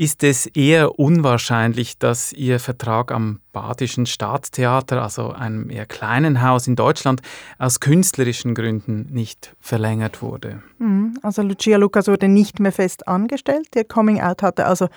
ist 0.00 0.24
es 0.24 0.46
eher 0.46 0.98
unwahrscheinlich, 0.98 1.98
dass 1.98 2.32
Ihr 2.32 2.58
Vertrag 2.58 3.12
am 3.12 3.40
Badischen 3.52 4.06
Staatstheater, 4.06 5.02
also 5.02 5.32
einem 5.32 5.68
eher 5.68 5.84
kleinen 5.84 6.40
Haus 6.40 6.66
in 6.66 6.74
Deutschland, 6.74 7.20
aus 7.58 7.80
künstlerischen 7.80 8.54
Gründen 8.54 9.08
nicht 9.10 9.54
verlängert 9.60 10.22
wurde. 10.22 10.62
Mhm. 10.78 11.18
Also 11.20 11.42
Lucia 11.42 11.76
Lucas 11.76 12.08
wurde 12.08 12.28
nicht 12.28 12.60
mehr 12.60 12.72
fest 12.72 13.08
angestellt. 13.08 13.68
Ihr 13.76 13.84
Coming 13.84 14.22
Out 14.22 14.42
hatte 14.42 14.64
also 14.64 14.88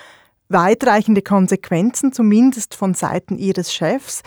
weitreichende 0.48 1.22
Konsequenzen, 1.22 2.13
zumindest 2.13 2.74
von 2.74 2.93
Seiten 2.93 3.38
Ihres 3.38 3.74
Chefs. 3.74 4.22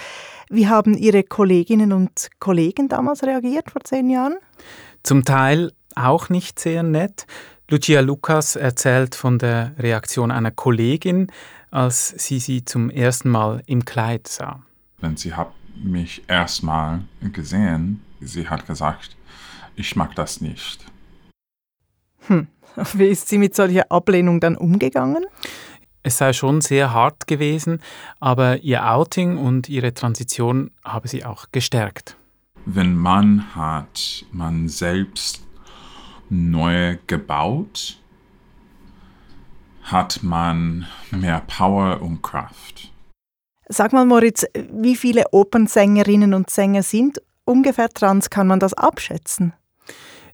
Wie 0.51 0.69
haben 0.69 0.93
Ihre 0.93 1.23
Kolleginnen 1.23 1.95
und 1.95 2.29
Kollegen 2.39 2.91
damals 2.91 3.23
reagiert 3.23 3.71
vor 3.71 3.83
zehn 3.83 4.11
Jahren? 4.11 4.37
Zum 5.03 5.25
Teil 5.25 5.73
auch 5.95 6.29
nicht 6.29 6.59
sehr 6.59 6.83
nett. 6.83 7.25
Lucia 7.69 8.01
Lukas 8.01 8.55
erzählt 8.55 9.17
von 9.17 9.41
der 9.41 9.75
Reaktion 9.77 10.31
einer 10.31 10.53
Kollegin, 10.53 11.27
als 11.73 12.11
sie 12.11 12.39
sie 12.39 12.65
zum 12.65 12.91
ersten 12.91 13.29
Mal 13.29 13.61
im 13.67 13.85
Kleid 13.85 14.29
sah. 14.29 14.63
Wenn 14.99 15.17
sie 15.17 15.35
hat 15.35 15.51
mich 15.75 16.23
erstmal 16.29 17.01
gesehen, 17.33 18.03
sie 18.21 18.49
hat 18.49 18.69
gesagt, 18.69 19.17
ich 19.75 19.97
mag 19.97 20.15
das 20.15 20.41
nicht. 20.41 20.87
Hm. 22.29 22.47
Wie 22.93 23.09
ist 23.09 23.29
sie 23.29 23.39
mit 23.39 23.57
solcher 23.57 23.91
Ablehnung 23.91 24.39
dann 24.39 24.57
umgegangen? 24.57 25.25
Es 26.05 26.19
sei 26.19 26.33
schon 26.33 26.61
sehr 26.61 26.93
hart 26.93 27.27
gewesen, 27.27 27.81
aber 28.21 28.59
ihr 28.59 28.89
Outing 28.89 29.39
und 29.39 29.69
ihre 29.69 29.93
Transition 29.93 30.71
habe 30.85 31.09
sie 31.09 31.25
auch 31.25 31.47
gestärkt. 31.51 32.17
Wenn 32.65 32.95
man 32.95 33.57
hat 33.57 34.25
man 34.31 34.69
selbst 34.69 35.46
neu 36.29 36.99
gebaut, 37.07 37.99
hat 39.83 40.23
man 40.23 40.87
mehr 41.11 41.43
Power 41.47 42.03
und 42.03 42.23
Kraft. 42.23 42.93
Sag 43.69 43.93
mal, 43.93 44.05
Moritz, 44.05 44.45
wie 44.73 44.97
viele 44.97 45.25
Opernsängerinnen 45.33 46.35
und 46.35 46.51
Sänger 46.51 46.83
sind 46.83 47.21
ungefähr 47.45 47.89
trans? 47.89 48.31
Kann 48.31 48.47
man 48.47 48.61
das 48.61 48.75
abschätzen? 48.75 49.53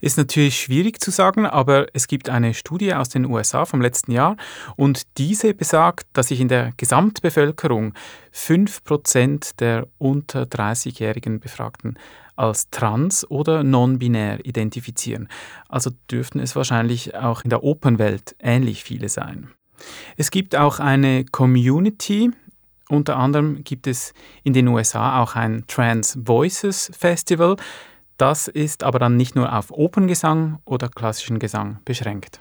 Ist 0.03 0.19
natürlich 0.19 0.61
schwierig 0.61 1.01
zu 1.01 1.13
sagen, 1.13 1.47
aber 1.47 1.87
es 1.93 2.09
gibt 2.09 2.29
eine 2.29 2.55
Studie 2.55 2.93
aus 2.93 3.09
den 3.09 3.25
USA 3.25 3.65
vom 3.65 3.81
letzten 3.81 4.11
Jahr 4.11 4.37
und 4.75 5.03
diese 5.17 5.55
besagt, 5.55 6.09
dass 6.13 6.29
sich 6.29 6.41
in 6.41 6.49
der 6.49 6.73
Gesamtbevölkerung 6.77 7.95
5% 8.35 9.59
der 9.61 9.87
unter 9.99 10.43
30-jährigen 10.43 11.39
Befragten 11.39 11.97
als 12.37 12.71
trans 12.71 13.29
oder 13.31 13.63
non-binär 13.63 14.45
identifizieren. 14.45 15.29
Also 15.69 15.91
dürften 16.11 16.41
es 16.41 16.57
wahrscheinlich 16.57 17.15
auch 17.15 17.43
in 17.45 17.51
der 17.51 17.63
Opernwelt 17.63 18.35
ähnlich 18.39 18.85
viele 18.85 19.09
sein. 19.09 19.49
Es 20.17 20.31
gibt 20.31 20.55
auch 20.57 20.79
eine 20.79 21.25
Community, 21.25 22.31
unter 22.89 23.17
anderem 23.17 23.65
gibt 23.65 23.87
es 23.87 24.13
in 24.45 24.53
den 24.53 24.69
USA 24.69 25.23
auch 25.23 25.35
ein 25.35 25.65
Trans 25.67 26.19
Voices 26.23 26.91
Festival. 26.97 27.57
Das 28.19 28.49
ist 28.49 28.85
aber 28.85 28.99
dann 28.99 29.17
nicht 29.17 29.35
nur 29.35 29.57
auf 29.57 29.71
Operngesang 29.71 30.59
oder 30.65 30.89
klassischen 30.89 31.39
Gesang 31.39 31.79
beschränkt. 31.85 32.41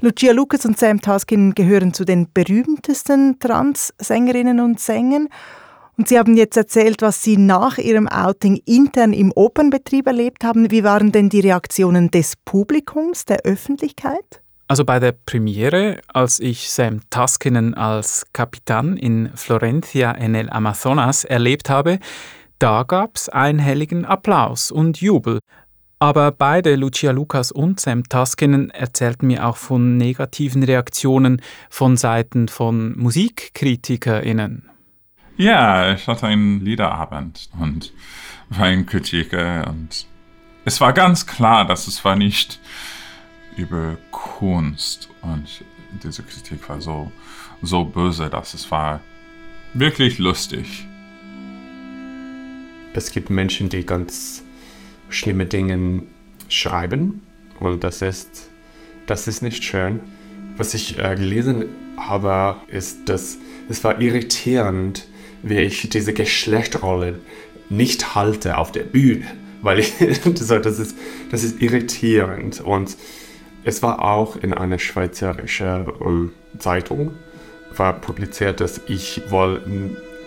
Lucia 0.00 0.32
Lucas 0.32 0.64
und 0.64 0.78
Sam 0.78 1.00
Taskin 1.00 1.54
gehören 1.54 1.94
zu 1.94 2.04
den 2.04 2.32
berühmtesten 2.32 3.38
Trans-Sängerinnen 3.38 4.60
und 4.60 4.80
Sängern. 4.80 5.28
Und 5.96 6.08
Sie 6.08 6.18
haben 6.18 6.36
jetzt 6.36 6.56
erzählt, 6.56 7.02
was 7.02 7.22
Sie 7.22 7.36
nach 7.36 7.78
Ihrem 7.78 8.08
Outing 8.08 8.60
intern 8.64 9.12
im 9.12 9.32
Opernbetrieb 9.34 10.06
erlebt 10.06 10.42
haben. 10.42 10.70
Wie 10.70 10.82
waren 10.82 11.12
denn 11.12 11.28
die 11.28 11.40
Reaktionen 11.40 12.10
des 12.10 12.34
Publikums, 12.44 13.24
der 13.24 13.42
Öffentlichkeit? 13.44 14.42
Also 14.66 14.84
bei 14.84 14.98
der 14.98 15.12
Premiere, 15.12 16.00
als 16.12 16.40
ich 16.40 16.70
Sam 16.70 17.00
Taskinen 17.10 17.74
als 17.74 18.26
Kapitän 18.32 18.96
in 18.96 19.30
Florencia 19.34 20.12
en 20.12 20.34
el 20.34 20.50
Amazonas 20.50 21.24
erlebt 21.24 21.68
habe, 21.68 21.98
da 22.58 22.82
gab 22.82 23.16
es 23.16 23.28
einhelligen 23.28 24.04
Applaus 24.04 24.70
und 24.70 25.00
Jubel. 25.00 25.38
Aber 25.98 26.32
beide, 26.32 26.76
Lucia 26.76 27.12
Lucas 27.12 27.52
und 27.52 27.78
Sam 27.78 28.04
Taskinen, 28.08 28.70
erzählten 28.70 29.26
mir 29.26 29.46
auch 29.46 29.58
von 29.58 29.96
negativen 29.96 30.62
Reaktionen 30.62 31.40
von 31.70 31.96
Seiten 31.96 32.48
von 32.48 32.98
MusikkritikerInnen. 32.98 34.73
Ja, 35.36 35.92
ich 35.92 36.06
hatte 36.06 36.28
einen 36.28 36.60
Liederabend 36.60 37.48
und 37.58 37.92
war 38.50 38.70
in 38.70 38.86
Kritiker 38.86 39.66
und 39.66 40.06
es 40.64 40.80
war 40.80 40.92
ganz 40.92 41.26
klar, 41.26 41.66
dass 41.66 41.88
es 41.88 42.04
war 42.04 42.14
nicht 42.14 42.60
über 43.56 43.96
Kunst 44.12 45.08
und 45.22 45.64
diese 46.04 46.22
Kritik 46.22 46.68
war 46.68 46.80
so, 46.80 47.10
so 47.62 47.84
böse, 47.84 48.30
dass 48.30 48.54
es 48.54 48.70
war 48.70 49.00
wirklich 49.72 50.18
lustig. 50.18 50.86
Es 52.92 53.10
gibt 53.10 53.28
Menschen, 53.28 53.68
die 53.68 53.84
ganz 53.84 54.44
schlimme 55.08 55.46
Dinge 55.46 56.04
schreiben 56.48 57.22
und 57.58 57.82
das 57.82 58.02
ist, 58.02 58.50
das 59.06 59.26
ist 59.26 59.42
nicht 59.42 59.64
schön. 59.64 59.98
Was 60.56 60.74
ich 60.74 60.96
äh, 61.00 61.16
gelesen 61.16 61.64
habe, 61.96 62.56
ist, 62.68 63.08
dass 63.08 63.36
es 63.68 63.82
war 63.82 64.00
irritierend, 64.00 65.08
wie 65.44 65.60
ich 65.60 65.88
diese 65.90 66.12
Geschlechterrolle 66.12 67.20
nicht 67.68 68.14
halte 68.14 68.58
auf 68.58 68.72
der 68.72 68.82
Bühne, 68.82 69.26
weil 69.62 69.78
ich, 69.78 69.94
das, 69.98 70.78
ist, 70.78 70.96
das 71.30 71.44
ist 71.44 71.62
irritierend. 71.62 72.60
Und 72.60 72.96
es 73.64 73.82
war 73.82 74.04
auch 74.04 74.36
in 74.36 74.52
einer 74.52 74.78
schweizerischen 74.78 75.86
um, 75.86 76.32
Zeitung 76.58 77.14
war 77.76 77.92
publiziert, 77.92 78.60
dass 78.60 78.80
ich 78.86 79.22
wohl 79.30 79.60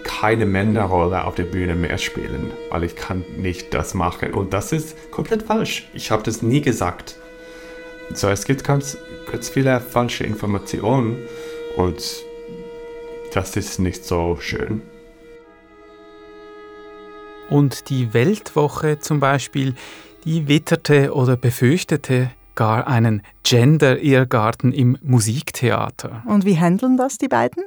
keine 0.04 0.46
Männerrolle 0.46 1.24
auf 1.24 1.36
der 1.36 1.44
Bühne 1.44 1.76
mehr 1.76 1.98
spielen, 1.98 2.52
weil 2.70 2.84
ich 2.84 2.96
kann 2.96 3.24
nicht 3.38 3.74
das 3.74 3.94
machen. 3.94 4.34
Und 4.34 4.54
das 4.54 4.72
ist 4.72 5.12
komplett 5.12 5.44
falsch. 5.44 5.88
Ich 5.94 6.12
habe 6.12 6.24
das 6.24 6.42
nie 6.42 6.62
gesagt. 6.62 7.16
So, 8.14 8.30
es 8.30 8.46
gibt 8.46 8.64
ganz, 8.64 8.98
ganz 9.32 9.50
viele 9.50 9.80
falsche 9.80 10.24
Informationen 10.24 11.18
und 11.76 12.24
das 13.34 13.56
ist 13.56 13.80
nicht 13.80 14.06
so 14.06 14.38
schön. 14.40 14.82
Und 17.50 17.90
die 17.90 18.14
Weltwoche 18.14 19.00
zum 19.00 19.20
Beispiel, 19.20 19.74
die 20.26 20.48
witterte 20.48 21.14
oder 21.14 21.38
befürchtete 21.38 22.32
gar 22.56 22.88
einen 22.88 23.22
Gender-Irrgarten 23.44 24.74
im 24.74 24.98
Musiktheater. 25.02 26.24
Und 26.26 26.44
wie 26.44 26.58
handeln 26.60 26.98
das 26.98 27.18
die 27.18 27.30
beiden? 27.30 27.64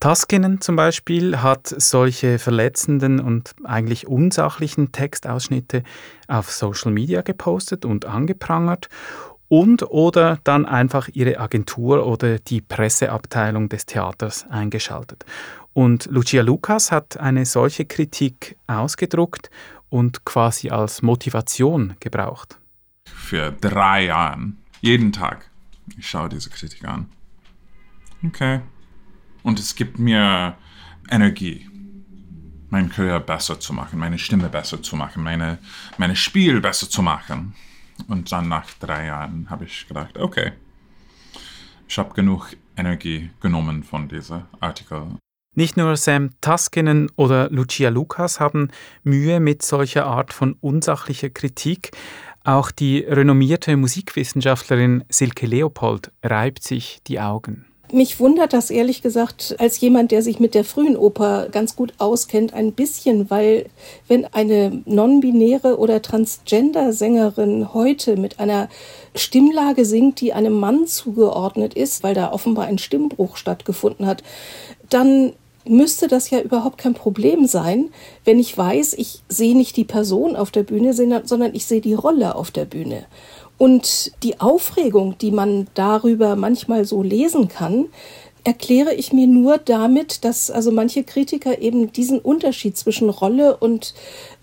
Taskinen 0.00 0.60
zum 0.60 0.76
Beispiel 0.76 1.42
hat 1.42 1.66
solche 1.66 2.38
verletzenden 2.38 3.20
und 3.20 3.52
eigentlich 3.64 4.06
unsachlichen 4.06 4.92
Textausschnitte 4.92 5.82
auf 6.26 6.50
Social 6.50 6.90
Media 6.90 7.22
gepostet 7.22 7.84
und 7.84 8.04
angeprangert 8.04 8.88
und 9.48 9.82
oder 9.84 10.38
dann 10.44 10.66
einfach 10.66 11.08
ihre 11.12 11.38
Agentur 11.38 12.06
oder 12.06 12.38
die 12.38 12.60
Presseabteilung 12.60 13.68
des 13.68 13.86
Theaters 13.86 14.46
eingeschaltet. 14.50 15.24
Und 15.74 16.06
Lucia 16.06 16.42
Lucas 16.42 16.92
hat 16.92 17.18
eine 17.18 17.44
solche 17.44 17.84
Kritik 17.84 18.56
ausgedruckt 18.68 19.50
und 19.90 20.24
quasi 20.24 20.70
als 20.70 21.02
Motivation 21.02 21.96
gebraucht. 22.00 22.58
Für 23.06 23.50
drei 23.52 24.06
Jahre, 24.06 24.52
jeden 24.80 25.12
Tag. 25.12 25.50
Ich 25.98 26.08
schaue 26.08 26.28
diese 26.28 26.48
Kritik 26.48 26.84
an. 26.84 27.10
Okay. 28.24 28.60
Und 29.42 29.58
es 29.58 29.74
gibt 29.74 29.98
mir 29.98 30.56
Energie, 31.10 31.68
mein 32.70 32.90
Chor 32.90 33.20
besser 33.20 33.60
zu 33.60 33.72
machen, 33.72 33.98
meine 33.98 34.18
Stimme 34.18 34.48
besser 34.48 34.82
zu 34.82 34.96
machen, 34.96 35.22
meine, 35.22 35.58
meine 35.98 36.16
Spiel 36.16 36.60
besser 36.60 36.88
zu 36.88 37.02
machen. 37.02 37.54
Und 38.08 38.32
dann 38.32 38.48
nach 38.48 38.72
drei 38.80 39.06
Jahren 39.06 39.50
habe 39.50 39.64
ich 39.64 39.86
gedacht, 39.86 40.18
okay, 40.18 40.52
ich 41.86 41.98
habe 41.98 42.14
genug 42.14 42.56
Energie 42.76 43.30
genommen 43.40 43.84
von 43.84 44.08
diesem 44.08 44.42
Artikel 44.60 45.18
nicht 45.54 45.76
nur 45.76 45.96
Sam 45.96 46.30
Taskinen 46.40 47.10
oder 47.16 47.48
Lucia 47.50 47.90
Lucas 47.90 48.40
haben 48.40 48.68
Mühe 49.02 49.40
mit 49.40 49.62
solcher 49.62 50.06
Art 50.06 50.32
von 50.32 50.56
unsachlicher 50.60 51.30
Kritik. 51.30 51.92
Auch 52.44 52.70
die 52.70 52.98
renommierte 52.98 53.76
Musikwissenschaftlerin 53.76 55.04
Silke 55.08 55.46
Leopold 55.46 56.12
reibt 56.22 56.62
sich 56.62 57.00
die 57.06 57.20
Augen. 57.20 57.64
Mich 57.92 58.18
wundert 58.18 58.52
das 58.52 58.70
ehrlich 58.70 59.02
gesagt 59.02 59.54
als 59.58 59.80
jemand, 59.80 60.10
der 60.10 60.20
sich 60.20 60.40
mit 60.40 60.54
der 60.54 60.64
frühen 60.64 60.96
Oper 60.96 61.48
ganz 61.52 61.76
gut 61.76 61.92
auskennt, 61.98 62.52
ein 62.52 62.72
bisschen, 62.72 63.30
weil 63.30 63.66
wenn 64.08 64.24
eine 64.24 64.82
non-binäre 64.84 65.78
oder 65.78 66.02
Transgender-Sängerin 66.02 67.72
heute 67.72 68.16
mit 68.16 68.40
einer 68.40 68.68
Stimmlage 69.14 69.84
singt, 69.84 70.20
die 70.20 70.32
einem 70.32 70.54
Mann 70.54 70.86
zugeordnet 70.86 71.74
ist, 71.74 72.02
weil 72.02 72.14
da 72.14 72.32
offenbar 72.32 72.66
ein 72.66 72.78
Stimmbruch 72.78 73.36
stattgefunden 73.36 74.06
hat, 74.06 74.24
dann 74.88 75.34
müsste 75.66 76.08
das 76.08 76.30
ja 76.30 76.40
überhaupt 76.40 76.78
kein 76.78 76.94
Problem 76.94 77.46
sein, 77.46 77.90
wenn 78.24 78.38
ich 78.38 78.56
weiß, 78.56 78.94
ich 78.94 79.22
sehe 79.28 79.56
nicht 79.56 79.76
die 79.76 79.84
Person 79.84 80.36
auf 80.36 80.50
der 80.50 80.62
Bühne, 80.62 80.92
sondern 80.92 81.54
ich 81.54 81.66
sehe 81.66 81.80
die 81.80 81.94
Rolle 81.94 82.34
auf 82.34 82.50
der 82.50 82.64
Bühne. 82.64 83.06
Und 83.56 84.12
die 84.22 84.40
Aufregung, 84.40 85.16
die 85.18 85.30
man 85.30 85.68
darüber 85.74 86.36
manchmal 86.36 86.84
so 86.84 87.02
lesen 87.02 87.48
kann, 87.48 87.86
erkläre 88.44 88.92
ich 88.92 89.12
mir 89.12 89.26
nur 89.26 89.56
damit, 89.58 90.24
dass 90.24 90.50
also 90.50 90.70
manche 90.70 91.02
Kritiker 91.02 91.60
eben 91.62 91.90
diesen 91.92 92.18
Unterschied 92.18 92.76
zwischen 92.76 93.08
Rolle 93.08 93.56
und 93.56 93.94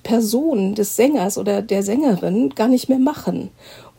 Person 0.01 0.73
des 0.73 0.95
Sängers 0.95 1.37
oder 1.37 1.61
der 1.61 1.83
Sängerin 1.83 2.49
gar 2.55 2.67
nicht 2.67 2.89
mehr 2.89 2.99
machen. 2.99 3.51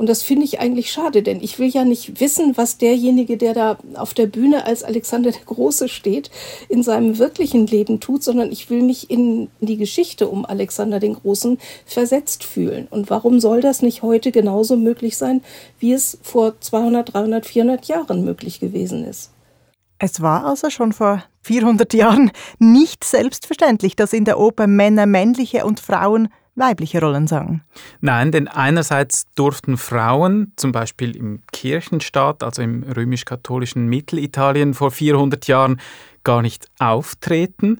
Und 0.03 0.09
das 0.09 0.25
finde 0.25 0.45
ich 0.45 0.59
eigentlich 0.59 0.91
schade, 0.91 1.23
denn 1.23 1.41
ich 1.41 1.61
will 1.61 1.69
ja 1.69 1.85
nicht 1.85 2.19
wissen, 2.19 2.57
was 2.57 2.77
derjenige, 2.77 3.37
der 3.37 3.55
da 3.55 3.79
auf 3.95 4.15
der 4.15 4.27
Bühne 4.27 4.65
als 4.67 4.83
Alexander 4.83 5.31
der 5.31 5.45
Große 5.45 5.89
steht, 5.89 6.29
in 6.69 6.83
seinem 6.83 7.19
wirklichen 7.19 7.69
Leben 7.69 8.01
tut, 8.01 8.25
sondern 8.25 8.51
ich 8.51 8.69
will 8.69 8.83
mich 8.83 9.11
in 9.13 9.49
die 9.61 9.77
Geschichte 9.77 10.27
um 10.27 10.45
Alexander 10.45 10.99
den 10.99 11.15
Großen 11.15 11.57
versetzt 11.87 12.43
fühlen. 12.43 12.89
Und 12.91 13.11
warum 13.11 13.39
soll 13.39 13.61
das 13.61 13.81
nicht 13.81 14.03
heute 14.03 14.33
genauso 14.33 14.77
möglich 14.77 15.17
sein, 15.17 15.41
wie 15.79 15.93
es 15.93 16.19
vor 16.21 16.61
200, 16.61 17.15
300, 17.15 17.47
400 17.47 17.85
Jahren 17.87 18.25
möglich 18.25 18.59
gewesen 18.59 19.05
ist? 19.05 19.31
Es 20.01 20.21
war 20.21 20.45
also 20.47 20.69
schon 20.69 20.93
vor 20.93 21.23
400 21.43 21.95
Jahren 21.95 22.33
nicht 22.59 23.05
selbstverständlich, 23.05 23.95
dass 23.95 24.13
in 24.13 24.25
der 24.25 24.41
Oper 24.41 24.67
Männer 24.67 25.07
männliche 25.07 25.65
und 25.65 25.79
Frauen 25.79 26.29
weibliche 26.55 27.01
Rollen 27.01 27.27
sangen. 27.27 27.63
Nein, 28.01 28.33
denn 28.33 28.49
einerseits 28.49 29.27
durften 29.35 29.77
Frauen, 29.77 30.53
zum 30.57 30.73
Beispiel 30.73 31.17
im 31.17 31.41
Kirchenstaat, 31.53 32.43
also 32.43 32.63
im 32.63 32.83
römisch-katholischen 32.83 33.87
Mittelitalien 33.87 34.75
vor 34.75 34.91
400 34.91 35.47
Jahren, 35.47 35.81
gar 36.25 36.43
nicht 36.43 36.67
auftreten. 36.79 37.79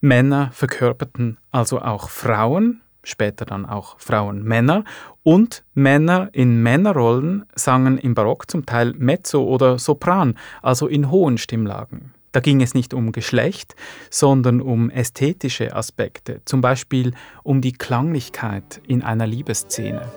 Männer 0.00 0.50
verkörperten 0.52 1.38
also 1.50 1.80
auch 1.80 2.10
Frauen, 2.10 2.80
später 3.02 3.44
dann 3.44 3.66
auch 3.66 3.98
Frauen 3.98 4.42
Männer 4.42 4.84
und 5.22 5.64
Männer 5.74 6.28
in 6.32 6.62
Männerrollen 6.62 7.44
sangen 7.54 7.98
im 7.98 8.14
Barock 8.14 8.50
zum 8.50 8.66
Teil 8.66 8.94
Mezzo 8.96 9.42
oder 9.42 9.78
Sopran, 9.78 10.36
also 10.62 10.86
in 10.86 11.10
hohen 11.10 11.38
Stimmlagen. 11.38 12.12
Da 12.32 12.40
ging 12.40 12.62
es 12.62 12.74
nicht 12.74 12.94
um 12.94 13.12
Geschlecht, 13.12 13.74
sondern 14.08 14.60
um 14.60 14.88
ästhetische 14.90 15.74
Aspekte, 15.74 16.42
zum 16.44 16.60
Beispiel 16.60 17.12
um 17.42 17.60
die 17.60 17.72
Klanglichkeit 17.72 18.80
in 18.86 19.02
einer 19.02 19.26
Liebesszene. 19.26 20.10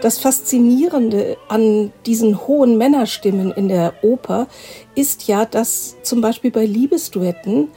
Das 0.00 0.18
Faszinierende 0.18 1.38
an 1.48 1.90
diesen 2.04 2.46
hohen 2.46 2.76
Männerstimmen 2.76 3.50
in 3.52 3.68
der 3.68 3.94
Oper 4.02 4.48
ist 4.94 5.26
ja, 5.28 5.46
dass 5.46 5.96
zum 6.02 6.20
Beispiel 6.20 6.50
bei 6.50 6.66
Liebesduetten 6.66 7.68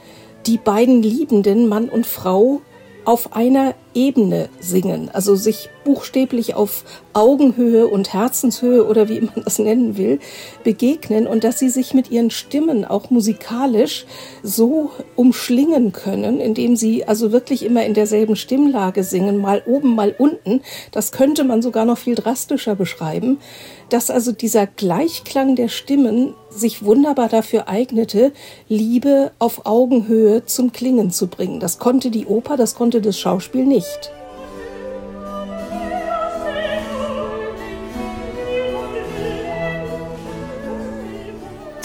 die 0.46 0.58
beiden 0.58 1.02
Liebenden, 1.02 1.68
Mann 1.68 1.88
und 1.88 2.06
Frau, 2.06 2.60
auf 3.06 3.34
einer 3.34 3.74
Ebene 3.94 4.48
singen, 4.60 5.10
also 5.12 5.36
sich 5.36 5.70
buchstäblich 5.84 6.54
auf 6.54 6.84
Augenhöhe 7.14 7.88
und 7.88 8.12
Herzenshöhe 8.12 8.86
oder 8.86 9.08
wie 9.08 9.22
man 9.22 9.42
das 9.44 9.58
nennen 9.58 9.96
will, 9.96 10.20
begegnen 10.62 11.26
und 11.26 11.44
dass 11.44 11.58
sie 11.58 11.70
sich 11.70 11.94
mit 11.94 12.10
ihren 12.10 12.30
Stimmen 12.30 12.84
auch 12.84 13.10
musikalisch 13.10 14.04
so 14.42 14.90
umschlingen 15.16 15.92
können, 15.92 16.40
indem 16.40 16.76
sie 16.76 17.06
also 17.06 17.32
wirklich 17.32 17.64
immer 17.64 17.84
in 17.84 17.94
derselben 17.94 18.36
Stimmlage 18.36 19.02
singen, 19.02 19.38
mal 19.38 19.62
oben, 19.66 19.94
mal 19.94 20.14
unten. 20.16 20.60
Das 20.92 21.10
könnte 21.10 21.44
man 21.44 21.62
sogar 21.62 21.86
noch 21.86 21.98
viel 21.98 22.14
drastischer 22.14 22.74
beschreiben, 22.74 23.38
dass 23.88 24.10
also 24.10 24.32
dieser 24.32 24.66
Gleichklang 24.66 25.56
der 25.56 25.68
Stimmen 25.68 26.34
sich 26.50 26.84
wunderbar 26.84 27.28
dafür 27.28 27.68
eignete, 27.68 28.32
Liebe 28.68 29.32
auf 29.38 29.66
Augenhöhe 29.66 30.44
zum 30.44 30.72
Klingen 30.72 31.10
zu 31.10 31.28
bringen. 31.28 31.60
Das 31.60 31.78
konnte 31.78 32.10
die 32.10 32.26
Oper, 32.26 32.56
das 32.56 32.74
konnte 32.74 33.00
das 33.00 33.18
Schauspiel 33.18 33.64
nicht. 33.64 33.77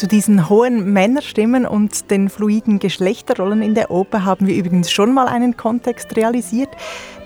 Zu 0.04 0.10
diesen 0.10 0.50
hohen 0.50 0.92
Männerstimmen 0.92 1.66
und 1.66 2.12
den 2.12 2.28
fluiden 2.28 2.80
Geschlechterrollen 2.80 3.62
in 3.62 3.74
der 3.74 3.90
Oper 3.90 4.26
haben 4.26 4.48
wir 4.48 4.56
übrigens 4.56 4.92
schon 4.92 5.14
mal 5.14 5.30
einen 5.30 5.56
Kontext 5.56 6.18
realisiert. 6.18 6.68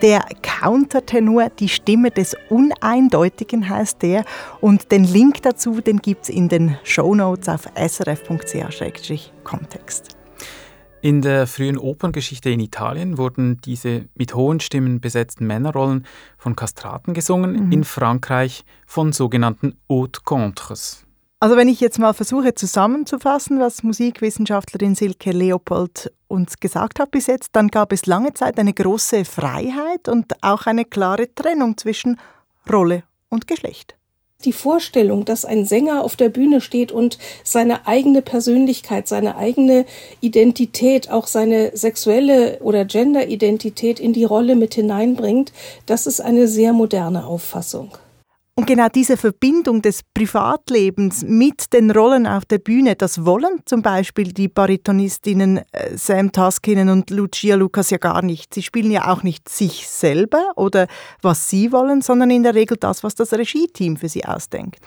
Der 0.04 0.24
Countertenor, 0.44 1.50
die 1.50 1.70
Stimme 1.70 2.12
des 2.12 2.38
Uneindeutigen 2.50 3.68
heißt 3.68 4.04
der. 4.04 4.26
Und 4.62 4.92
den 4.92 5.06
Link 5.06 5.42
dazu, 5.42 5.82
den 5.82 6.04
gibt 6.04 6.26
es 6.26 6.30
in 6.30 6.50
den 6.50 6.78
Shownotes 6.84 7.50
auf 7.50 7.62
srf.ch-kontext. 7.76 10.18
In 11.02 11.22
der 11.22 11.46
frühen 11.46 11.78
Operngeschichte 11.78 12.50
in 12.50 12.60
Italien 12.60 13.18
wurden 13.18 13.62
diese 13.62 14.06
mit 14.16 14.34
hohen 14.34 14.60
Stimmen 14.60 15.00
besetzten 15.00 15.46
Männerrollen 15.46 16.06
von 16.38 16.56
Kastraten 16.56 17.14
gesungen, 17.14 17.68
mhm. 17.68 17.72
in 17.72 17.84
Frankreich 17.84 18.66
von 18.88 19.14
sogenannten 19.14 19.78
Haute 19.90 20.22
Contres. 20.24 21.06
Also 21.40 21.56
wenn 21.56 21.68
ich 21.68 21.80
jetzt 21.82 22.00
mal 22.00 22.14
versuche 22.14 22.56
zusammenzufassen, 22.56 23.60
was 23.60 23.84
Musikwissenschaftlerin 23.84 24.96
Silke 24.96 25.32
Leopold 25.32 26.12
uns 26.28 26.60
gesagt 26.60 27.00
hat 27.00 27.12
bis 27.12 27.28
jetzt, 27.28 27.50
dann 27.52 27.68
gab 27.68 27.94
es 27.94 28.08
lange 28.08 28.34
Zeit 28.34 28.58
eine 28.58 28.74
große 28.74 29.24
Freiheit 29.24 30.10
und 30.10 30.34
auch 30.42 30.66
eine 30.66 30.84
klare 30.84 31.34
Trennung 31.36 31.78
zwischen 31.78 32.20
Rolle 32.68 33.04
und 33.30 33.48
Geschlecht. 33.48 33.97
Die 34.46 34.54
Vorstellung, 34.54 35.26
dass 35.26 35.46
ein 35.46 35.66
Sänger 35.66 36.04
auf 36.04 36.16
der 36.16 36.30
Bühne 36.30 36.62
steht 36.62 36.92
und 36.92 37.18
seine 37.44 37.88
eigene 37.88 38.22
Persönlichkeit, 38.22 39.08
seine 39.08 39.36
eigene 39.36 39.86
Identität, 40.22 41.10
auch 41.10 41.26
seine 41.26 41.76
sexuelle 41.76 42.60
oder 42.60 42.86
Genderidentität 42.86 44.00
in 44.00 44.14
die 44.14 44.26
Rolle 44.26 44.56
mit 44.56 44.76
hineinbringt, 44.76 45.54
das 45.88 46.06
ist 46.06 46.22
eine 46.22 46.48
sehr 46.48 46.72
moderne 46.72 47.26
Auffassung. 47.26 47.98
Und 48.60 48.66
genau 48.66 48.88
diese 48.90 49.18
Verbindung 49.18 49.84
des 49.84 50.02
Privatlebens 50.16 51.24
mit 51.24 51.74
den 51.74 51.92
Rollen 51.92 52.26
auf 52.26 52.44
der 52.44 52.58
Bühne, 52.58 52.96
das 52.96 53.24
wollen 53.24 53.62
zum 53.66 53.84
Beispiel 53.84 54.34
die 54.34 54.48
Baritonistinnen 54.48 55.60
äh, 55.74 55.96
Sam 55.96 56.32
Taskinen 56.32 56.90
und 56.90 57.12
Lucia 57.12 57.56
Lucas 57.56 57.92
ja 57.92 58.00
gar 58.00 58.24
nicht. 58.24 58.56
Sie 58.56 58.64
spielen 58.64 58.90
ja 58.90 59.14
auch 59.14 59.22
nicht 59.22 59.48
sich 59.48 59.88
selber 59.88 60.54
oder 60.56 60.88
was 61.22 61.48
sie 61.48 61.72
wollen, 61.72 62.02
sondern 62.02 62.32
in 62.32 62.42
der 62.42 62.56
Regel 62.56 62.78
das, 62.80 63.04
was 63.04 63.14
das 63.14 63.32
Regie-Team 63.32 63.96
für 63.96 64.10
sie 64.10 64.26
ausdenkt. 64.26 64.80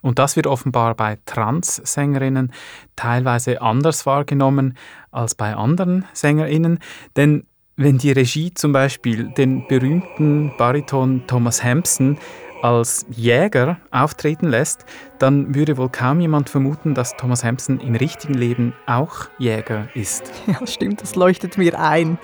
Und 0.00 0.18
das 0.18 0.34
wird 0.34 0.46
offenbar 0.46 0.94
bei 0.94 1.18
Trans-Sängerinnen 1.26 2.50
teilweise 2.96 3.60
anders 3.60 4.06
wahrgenommen 4.06 4.78
als 5.10 5.34
bei 5.34 5.54
anderen 5.54 6.06
Sängerinnen, 6.14 6.78
denn 7.14 7.44
wenn 7.76 7.96
die 7.98 8.10
Regie 8.10 8.52
zum 8.54 8.72
Beispiel 8.72 9.28
den 9.34 9.68
berühmten 9.68 10.50
Bariton 10.58 11.24
Thomas 11.28 11.62
Hampson 11.62 12.18
als 12.62 13.06
Jäger 13.10 13.78
auftreten 13.90 14.48
lässt, 14.48 14.84
dann 15.18 15.54
würde 15.54 15.76
wohl 15.76 15.88
kaum 15.88 16.20
jemand 16.20 16.50
vermuten, 16.50 16.94
dass 16.94 17.16
Thomas 17.16 17.44
Hampson 17.44 17.80
im 17.80 17.94
richtigen 17.94 18.34
Leben 18.34 18.74
auch 18.86 19.28
Jäger 19.38 19.88
ist. 19.94 20.32
Ja, 20.46 20.66
stimmt, 20.66 21.02
das 21.02 21.14
leuchtet 21.14 21.58
mir 21.58 21.78
ein. 21.78 22.18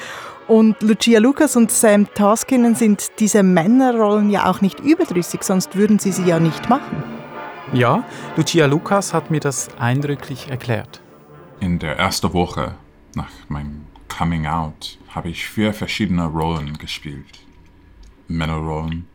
Und 0.47 0.81
Lucia 0.83 1.21
Lucas 1.21 1.57
und 1.57 1.71
Sam 1.71 2.07
Taskinen 2.15 2.75
sind 2.75 3.19
diese 3.19 3.43
Männerrollen 3.43 4.31
ja 4.31 4.51
auch 4.51 4.61
nicht 4.61 4.81
überdrüssig, 4.81 5.43
sonst 5.43 5.75
würden 5.77 5.99
sie 5.99 6.13
sie 6.13 6.25
ja 6.25 6.39
nicht 6.39 6.69
machen. 6.69 7.03
Ja, 7.73 8.05
Lucia 8.37 8.67
Lucas 8.67 9.15
hat 9.15 9.31
mir 9.31 9.41
das 9.41 9.69
eindrücklich 9.79 10.51
erklärt. 10.51 11.01
In 11.61 11.79
der 11.79 11.99
ersten 11.99 12.33
Woche 12.33 12.75
nach 13.15 13.31
meinem 13.49 13.87
Coming 14.17 14.47
Out 14.47 14.99
habe 15.09 15.31
ich 15.31 15.47
vier 15.47 15.73
verschiedene 15.73 16.27
Rollen 16.27 16.77
gespielt. 16.79 17.41
Männerrollen, 18.29 19.07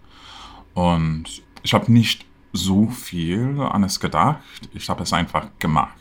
und 0.74 1.26
ich 1.64 1.74
habe 1.74 1.92
nicht 1.92 2.26
so 2.54 2.88
viel 2.88 3.60
an 3.62 3.84
es 3.84 4.00
gedacht. 4.00 4.70
Ich 4.74 4.90
habe 4.90 5.04
es 5.04 5.14
einfach 5.14 5.48
gemacht. 5.60 5.96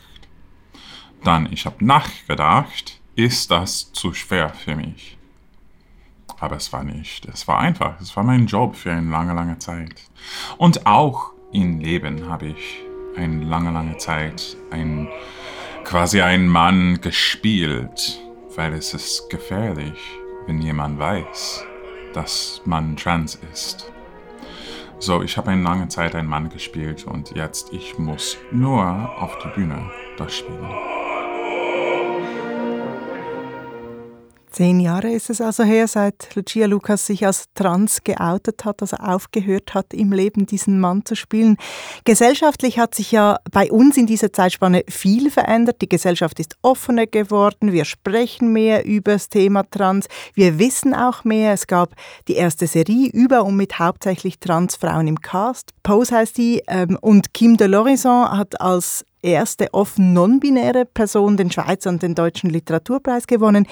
Dann, 1.23 1.51
ich 1.51 1.65
habe 1.65 1.83
nachgedacht, 1.83 2.99
ist 3.15 3.51
das 3.51 3.91
zu 3.91 4.13
schwer 4.13 4.49
für 4.49 4.75
mich? 4.75 5.17
Aber 6.39 6.55
es 6.55 6.71
war 6.71 6.83
nicht. 6.83 7.25
Es 7.25 7.47
war 7.47 7.59
einfach. 7.59 7.99
Es 7.99 8.15
war 8.15 8.23
mein 8.23 8.47
Job 8.47 8.75
für 8.75 8.91
eine 8.91 9.09
lange, 9.09 9.33
lange 9.33 9.59
Zeit. 9.59 10.01
Und 10.57 10.85
auch 10.85 11.33
im 11.51 11.79
Leben 11.79 12.29
habe 12.29 12.47
ich 12.47 12.83
eine 13.17 13.43
lange, 13.43 13.71
lange 13.71 13.97
Zeit 13.97 14.55
ein, 14.71 15.09
quasi 15.83 16.21
einen 16.21 16.47
Mann 16.47 17.01
gespielt, 17.01 18.21
weil 18.55 18.73
es 18.73 18.93
ist 18.93 19.29
gefährlich, 19.29 19.99
wenn 20.45 20.61
jemand 20.61 20.99
weiß, 20.99 21.65
dass 22.13 22.61
man 22.65 22.95
trans 22.95 23.37
ist. 23.51 23.91
So, 25.01 25.23
ich 25.23 25.37
habe 25.37 25.51
eine 25.51 25.63
lange 25.63 25.87
Zeit 25.87 26.13
einen 26.13 26.27
Mann 26.27 26.49
gespielt 26.49 27.07
und 27.07 27.31
jetzt 27.31 27.71
ich 27.71 27.97
muss 27.97 28.37
nur 28.51 28.83
auf 29.17 29.37
die 29.39 29.47
Bühne 29.55 29.89
das 30.17 30.35
spielen. 30.35 30.98
Zehn 34.51 34.79
Jahre 34.79 35.11
ist 35.11 35.29
es 35.29 35.41
also 35.41 35.63
her, 35.63 35.87
seit 35.87 36.35
Lucia 36.35 36.65
Lucas 36.65 37.05
sich 37.05 37.25
als 37.25 37.45
trans 37.53 38.03
geoutet 38.03 38.65
hat, 38.65 38.81
also 38.81 38.97
aufgehört 38.97 39.73
hat, 39.73 39.93
im 39.93 40.11
Leben 40.11 40.45
diesen 40.45 40.79
Mann 40.79 41.05
zu 41.05 41.15
spielen. 41.15 41.57
Gesellschaftlich 42.03 42.79
hat 42.79 42.95
sich 42.95 43.11
ja 43.11 43.37
bei 43.51 43.71
uns 43.71 43.97
in 43.97 44.07
dieser 44.07 44.33
Zeitspanne 44.33 44.83
viel 44.89 45.29
verändert. 45.29 45.81
Die 45.81 45.89
Gesellschaft 45.89 46.39
ist 46.39 46.55
offener 46.61 47.05
geworden. 47.05 47.71
Wir 47.71 47.85
sprechen 47.85 48.51
mehr 48.51 48.85
über 48.85 49.13
das 49.13 49.29
Thema 49.29 49.63
Trans. 49.69 50.07
Wir 50.33 50.57
wissen 50.57 50.93
auch 50.93 51.23
mehr. 51.23 51.53
Es 51.53 51.67
gab 51.67 51.93
die 52.27 52.35
erste 52.35 52.67
Serie 52.67 53.09
über 53.11 53.45
und 53.45 53.55
mit 53.55 53.79
hauptsächlich 53.79 54.39
Transfrauen 54.39 55.07
im 55.07 55.21
Cast. 55.21 55.71
Pose 55.83 56.15
heißt 56.15 56.37
die. 56.37 56.63
Ähm, 56.67 56.97
und 57.01 57.33
Kim 57.33 57.57
de 57.57 57.67
Lorison 57.67 58.29
hat 58.29 58.59
als 58.59 59.05
erste 59.21 59.73
offen 59.73 60.13
non-binäre 60.13 60.85
Person 60.85 61.37
den 61.37 61.51
Schweizer 61.51 61.89
und 61.89 62.01
den 62.01 62.15
Deutschen 62.15 62.49
Literaturpreis 62.49 63.27
gewonnen. 63.27 63.67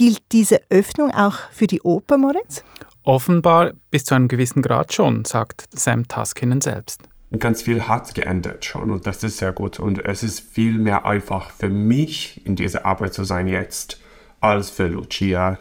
Gilt 0.00 0.32
diese 0.32 0.62
Öffnung 0.70 1.10
auch 1.10 1.36
für 1.52 1.66
die 1.66 1.82
Oper, 1.82 2.16
Moritz? 2.16 2.64
Offenbar 3.02 3.74
bis 3.90 4.06
zu 4.06 4.14
einem 4.14 4.28
gewissen 4.28 4.62
Grad 4.62 4.94
schon, 4.94 5.26
sagt 5.26 5.68
Sam 5.72 6.08
Taskinen 6.08 6.62
selbst. 6.62 7.02
Ganz 7.38 7.60
viel 7.60 7.82
hat 7.86 8.14
geändert 8.14 8.64
schon 8.64 8.90
und 8.90 9.06
das 9.06 9.22
ist 9.22 9.36
sehr 9.36 9.52
gut. 9.52 9.78
Und 9.78 10.02
es 10.02 10.22
ist 10.22 10.40
viel 10.40 10.78
mehr 10.78 11.04
einfach 11.04 11.50
für 11.50 11.68
mich, 11.68 12.40
in 12.46 12.56
dieser 12.56 12.86
Arbeit 12.86 13.12
zu 13.12 13.24
sein 13.24 13.46
jetzt, 13.46 14.00
als 14.40 14.70
für 14.70 14.86
Lucia 14.86 15.58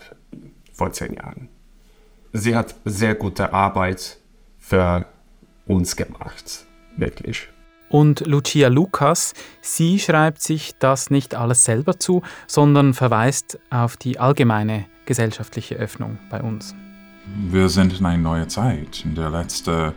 vor 0.71 0.93
zehn 0.93 1.15
Jahren. 1.15 1.49
Sie 2.32 2.56
hat 2.56 2.75
sehr 2.86 3.15
gute 3.15 3.52
Arbeit 3.52 4.19
für 4.58 5.06
uns 5.65 5.97
gemacht, 5.97 6.65
wirklich. 6.95 7.49
Und 7.89 8.25
Lucia 8.28 8.67
Lucas, 8.67 9.34
sie 9.62 9.99
schreibt 9.99 10.41
sich 10.41 10.75
das 10.78 11.10
nicht 11.10 11.36
alles 11.36 11.63
selber 11.63 11.99
zu, 11.99 12.21
sondern 12.47 12.93
verweist 12.93 13.60
auf 13.71 13.97
die 13.97 14.19
allgemeine 14.19 14.86
gesellschaftliche 15.06 15.75
Öffnung 15.75 16.19
bei 16.30 16.41
uns. 16.41 16.75
Wir 17.49 17.69
sind 17.69 17.99
in 17.99 18.06
einer 18.06 18.21
neuen 18.21 18.49
Zeit. 18.49 19.04
In 19.04 19.15
den 19.15 19.32
letzten 19.32 19.93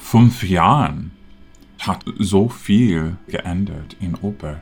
fünf 0.00 0.44
Jahren 0.44 1.10
hat 1.80 2.04
so 2.18 2.48
viel 2.48 3.16
geändert 3.26 3.96
in 4.00 4.14
Oper. 4.14 4.60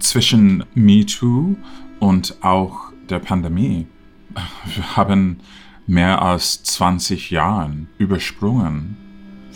Zwischen 0.00 0.64
MeToo 0.74 1.56
und 2.00 2.36
auch 2.42 2.92
der 3.08 3.20
Pandemie. 3.20 3.86
Wir 4.74 4.96
haben 4.96 5.40
mehr 5.86 6.20
als 6.22 6.62
20 6.64 7.30
Jahre 7.30 7.86
übersprungen 7.98 8.96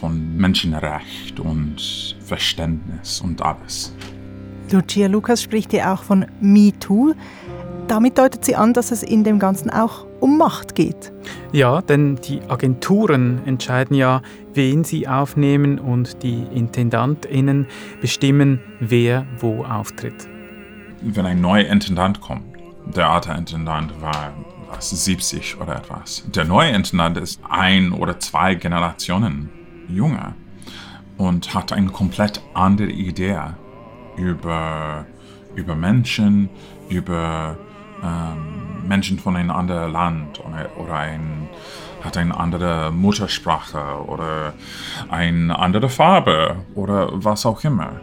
von 0.02 0.36
Menschenrecht 0.36 1.38
und 1.38 2.16
Verständnis 2.24 3.20
und 3.20 3.40
alles. 3.40 3.94
Lucia 4.72 5.06
Lukas 5.06 5.40
spricht 5.40 5.72
ja 5.72 5.94
auch 5.94 6.02
von 6.02 6.26
MeToo. 6.40 7.14
Damit 7.86 8.18
deutet 8.18 8.44
sie 8.44 8.56
an, 8.56 8.72
dass 8.72 8.90
es 8.90 9.04
in 9.04 9.22
dem 9.22 9.38
Ganzen 9.38 9.70
auch 9.70 10.04
um 10.18 10.38
Macht 10.38 10.74
geht. 10.74 11.12
Ja, 11.52 11.82
denn 11.82 12.16
die 12.16 12.42
Agenturen 12.48 13.42
entscheiden 13.46 13.96
ja, 13.96 14.22
wen 14.54 14.82
sie 14.82 15.06
aufnehmen 15.06 15.78
und 15.78 16.24
die 16.24 16.48
IntendantInnen 16.52 17.68
bestimmen, 18.00 18.58
wer 18.80 19.24
wo 19.38 19.62
auftritt. 19.62 20.26
Wenn 21.00 21.26
ein 21.26 21.40
neuer 21.40 21.66
Intendant 21.66 22.20
kommt, 22.20 22.56
der 22.96 23.08
alte 23.08 23.30
Intendant 23.30 23.92
war 24.00 24.32
was, 24.68 24.90
70 24.90 25.60
oder 25.60 25.76
etwas. 25.76 26.24
Der 26.34 26.44
neue 26.44 26.70
Intendant 26.70 27.18
ist 27.18 27.40
ein 27.48 27.92
oder 27.92 28.18
zwei 28.18 28.56
Generationen 28.56 29.61
Junge 29.94 30.34
und 31.18 31.54
hat 31.54 31.72
eine 31.72 31.88
komplett 31.88 32.42
andere 32.54 32.90
Idee 32.90 33.38
über, 34.16 35.06
über 35.54 35.74
Menschen, 35.74 36.48
über 36.88 37.56
ähm, 38.02 38.86
Menschen 38.86 39.18
von 39.18 39.36
einem 39.36 39.50
anderen 39.50 39.92
Land 39.92 40.40
oder, 40.40 40.70
oder 40.76 40.94
ein, 40.94 41.48
hat 42.02 42.16
eine 42.16 42.36
andere 42.36 42.90
Muttersprache 42.90 44.04
oder 44.06 44.54
eine 45.08 45.58
andere 45.58 45.88
Farbe 45.88 46.56
oder 46.74 47.08
was 47.12 47.46
auch 47.46 47.62
immer. 47.64 48.00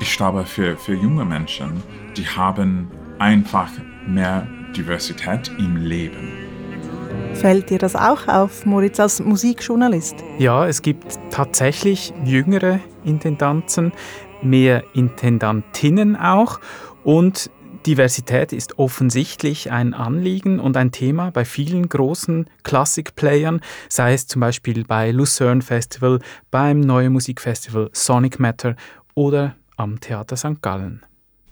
Ich 0.00 0.16
glaube, 0.16 0.44
für, 0.44 0.76
für 0.76 0.94
junge 0.94 1.24
Menschen, 1.24 1.82
die 2.16 2.26
haben 2.26 2.90
einfach 3.18 3.70
mehr 4.06 4.46
Diversität 4.74 5.50
im 5.58 5.76
Leben. 5.76 6.41
Fällt 7.34 7.70
dir 7.70 7.78
das 7.78 7.96
auch 7.96 8.28
auf, 8.28 8.66
Moritz, 8.66 9.00
als 9.00 9.20
Musikjournalist? 9.20 10.16
Ja, 10.38 10.66
es 10.66 10.82
gibt 10.82 11.18
tatsächlich 11.30 12.12
jüngere 12.24 12.78
Intendanten, 13.04 13.92
mehr 14.42 14.84
Intendantinnen 14.94 16.16
auch 16.16 16.60
und 17.02 17.50
Diversität 17.86 18.52
ist 18.52 18.78
offensichtlich 18.78 19.72
ein 19.72 19.92
Anliegen 19.92 20.60
und 20.60 20.76
ein 20.76 20.92
Thema 20.92 21.32
bei 21.32 21.44
vielen 21.44 21.88
großen 21.88 22.48
Klassikplayern, 22.62 23.60
sei 23.88 24.14
es 24.14 24.28
zum 24.28 24.40
Beispiel 24.40 24.84
bei 24.84 25.10
Lucerne 25.10 25.62
Festival, 25.62 26.20
beim 26.52 26.78
Neue 26.78 27.10
Musikfestival 27.10 27.90
Sonic 27.92 28.38
Matter 28.38 28.76
oder 29.14 29.56
am 29.76 29.98
Theater 29.98 30.36
St. 30.36 30.62
Gallen. 30.62 31.04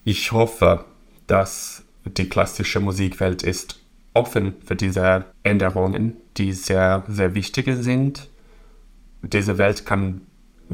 Ich 0.05 0.31
hoffe, 0.31 0.85
dass 1.27 1.85
die 2.05 2.29
klassische 2.29 2.79
Musikwelt 2.79 3.43
ist 3.43 3.80
offen 4.21 4.55
für 4.65 4.77
diese 4.77 5.25
Änderungen, 5.43 6.17
die 6.37 6.53
sehr, 6.53 7.05
sehr 7.09 7.35
wichtig 7.35 7.67
sind. 7.81 8.29
Diese 9.23 9.57
Welt 9.57 9.87
kann 9.87 10.21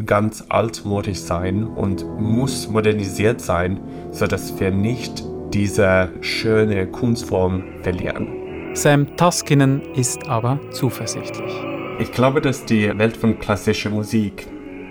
ganz 0.05 0.45
altmodisch 0.49 1.19
sein 1.21 1.65
und 1.65 2.05
muss 2.21 2.69
modernisiert 2.69 3.41
sein, 3.41 3.81
sodass 4.11 4.59
wir 4.59 4.71
nicht 4.73 5.25
diese 5.55 6.11
schöne 6.21 6.87
Kunstform 6.89 7.63
verlieren. 7.83 8.75
Sam 8.75 9.17
Taskinen 9.17 9.81
ist 9.95 10.29
aber 10.29 10.61
zuversichtlich. 10.73 11.53
Ich 11.99 12.13
glaube, 12.13 12.43
dass 12.43 12.65
die 12.67 12.99
Welt 12.99 13.17
von 13.17 13.39
klassischer 13.39 13.91
Musik 13.91 14.47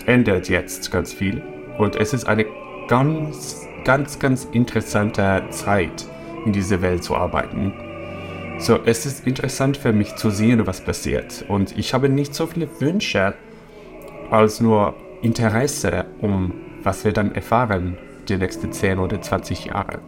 ändert 0.08 0.50
jetzt 0.50 0.92
ganz 0.92 1.14
viel 1.14 1.44
und 1.78 1.98
es 1.98 2.14
ist 2.14 2.26
eine 2.26 2.46
ganz, 2.88 3.68
ganz, 3.84 4.18
ganz 4.18 4.46
interessante 4.54 5.44
Zeit, 5.50 6.06
in 6.46 6.54
dieser 6.54 6.82
Welt 6.82 7.04
zu 7.04 7.16
arbeiten. 7.16 7.74
So, 8.58 8.80
es 8.86 9.06
ist 9.06 9.28
interessant 9.28 9.78
für 9.78 9.94
mich 9.94 10.16
zu 10.16 10.30
sehen, 10.32 10.66
was 10.66 10.82
passiert. 10.82 11.46
Und 11.48 11.78
ich 11.78 11.94
habe 11.94 12.10
nicht 12.10 12.34
so 12.34 12.48
viele 12.48 12.68
Wünsche 12.80 13.36
als 14.32 14.60
nur 14.60 14.96
Interesse, 15.22 16.06
um 16.22 16.54
was 16.84 17.04
wir 17.04 17.14
dann 17.14 17.34
erfahren 17.34 17.98
die 18.28 18.38
nächsten 18.38 18.72
10 18.72 19.00
oder 19.00 19.22
20 19.22 19.66
Jahre. 19.66 20.00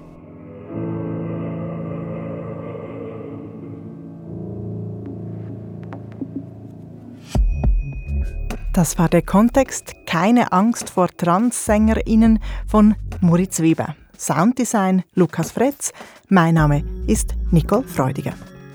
Das 8.73 8.99
war 8.99 9.09
der 9.09 9.23
Kontext 9.23 9.95
Keine 10.05 10.51
Angst 10.51 10.91
vor 10.91 11.07
TranssängerInnen 11.07 12.39
von 12.67 12.95
Moritz 13.21 13.59
Weber. 13.59 13.95
Sounddesign 14.17 15.03
Lukas 15.15 15.51
Fretz. 15.51 15.91
Mein 16.29 16.55
Name 16.55 16.83
ist 17.07 17.35
Nicole 17.51 17.83
Freudiger. 17.83 18.33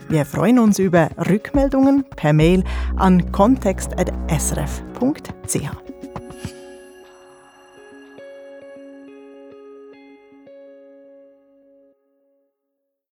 Wir 0.09 0.27
freuen 0.27 0.59
uns 0.59 0.79
über 0.79 1.11
Rückmeldungen 1.17 2.05
per 2.17 2.33
Mail 2.33 2.65
an 2.97 3.33
kontext.srf.ch. 3.33 6.02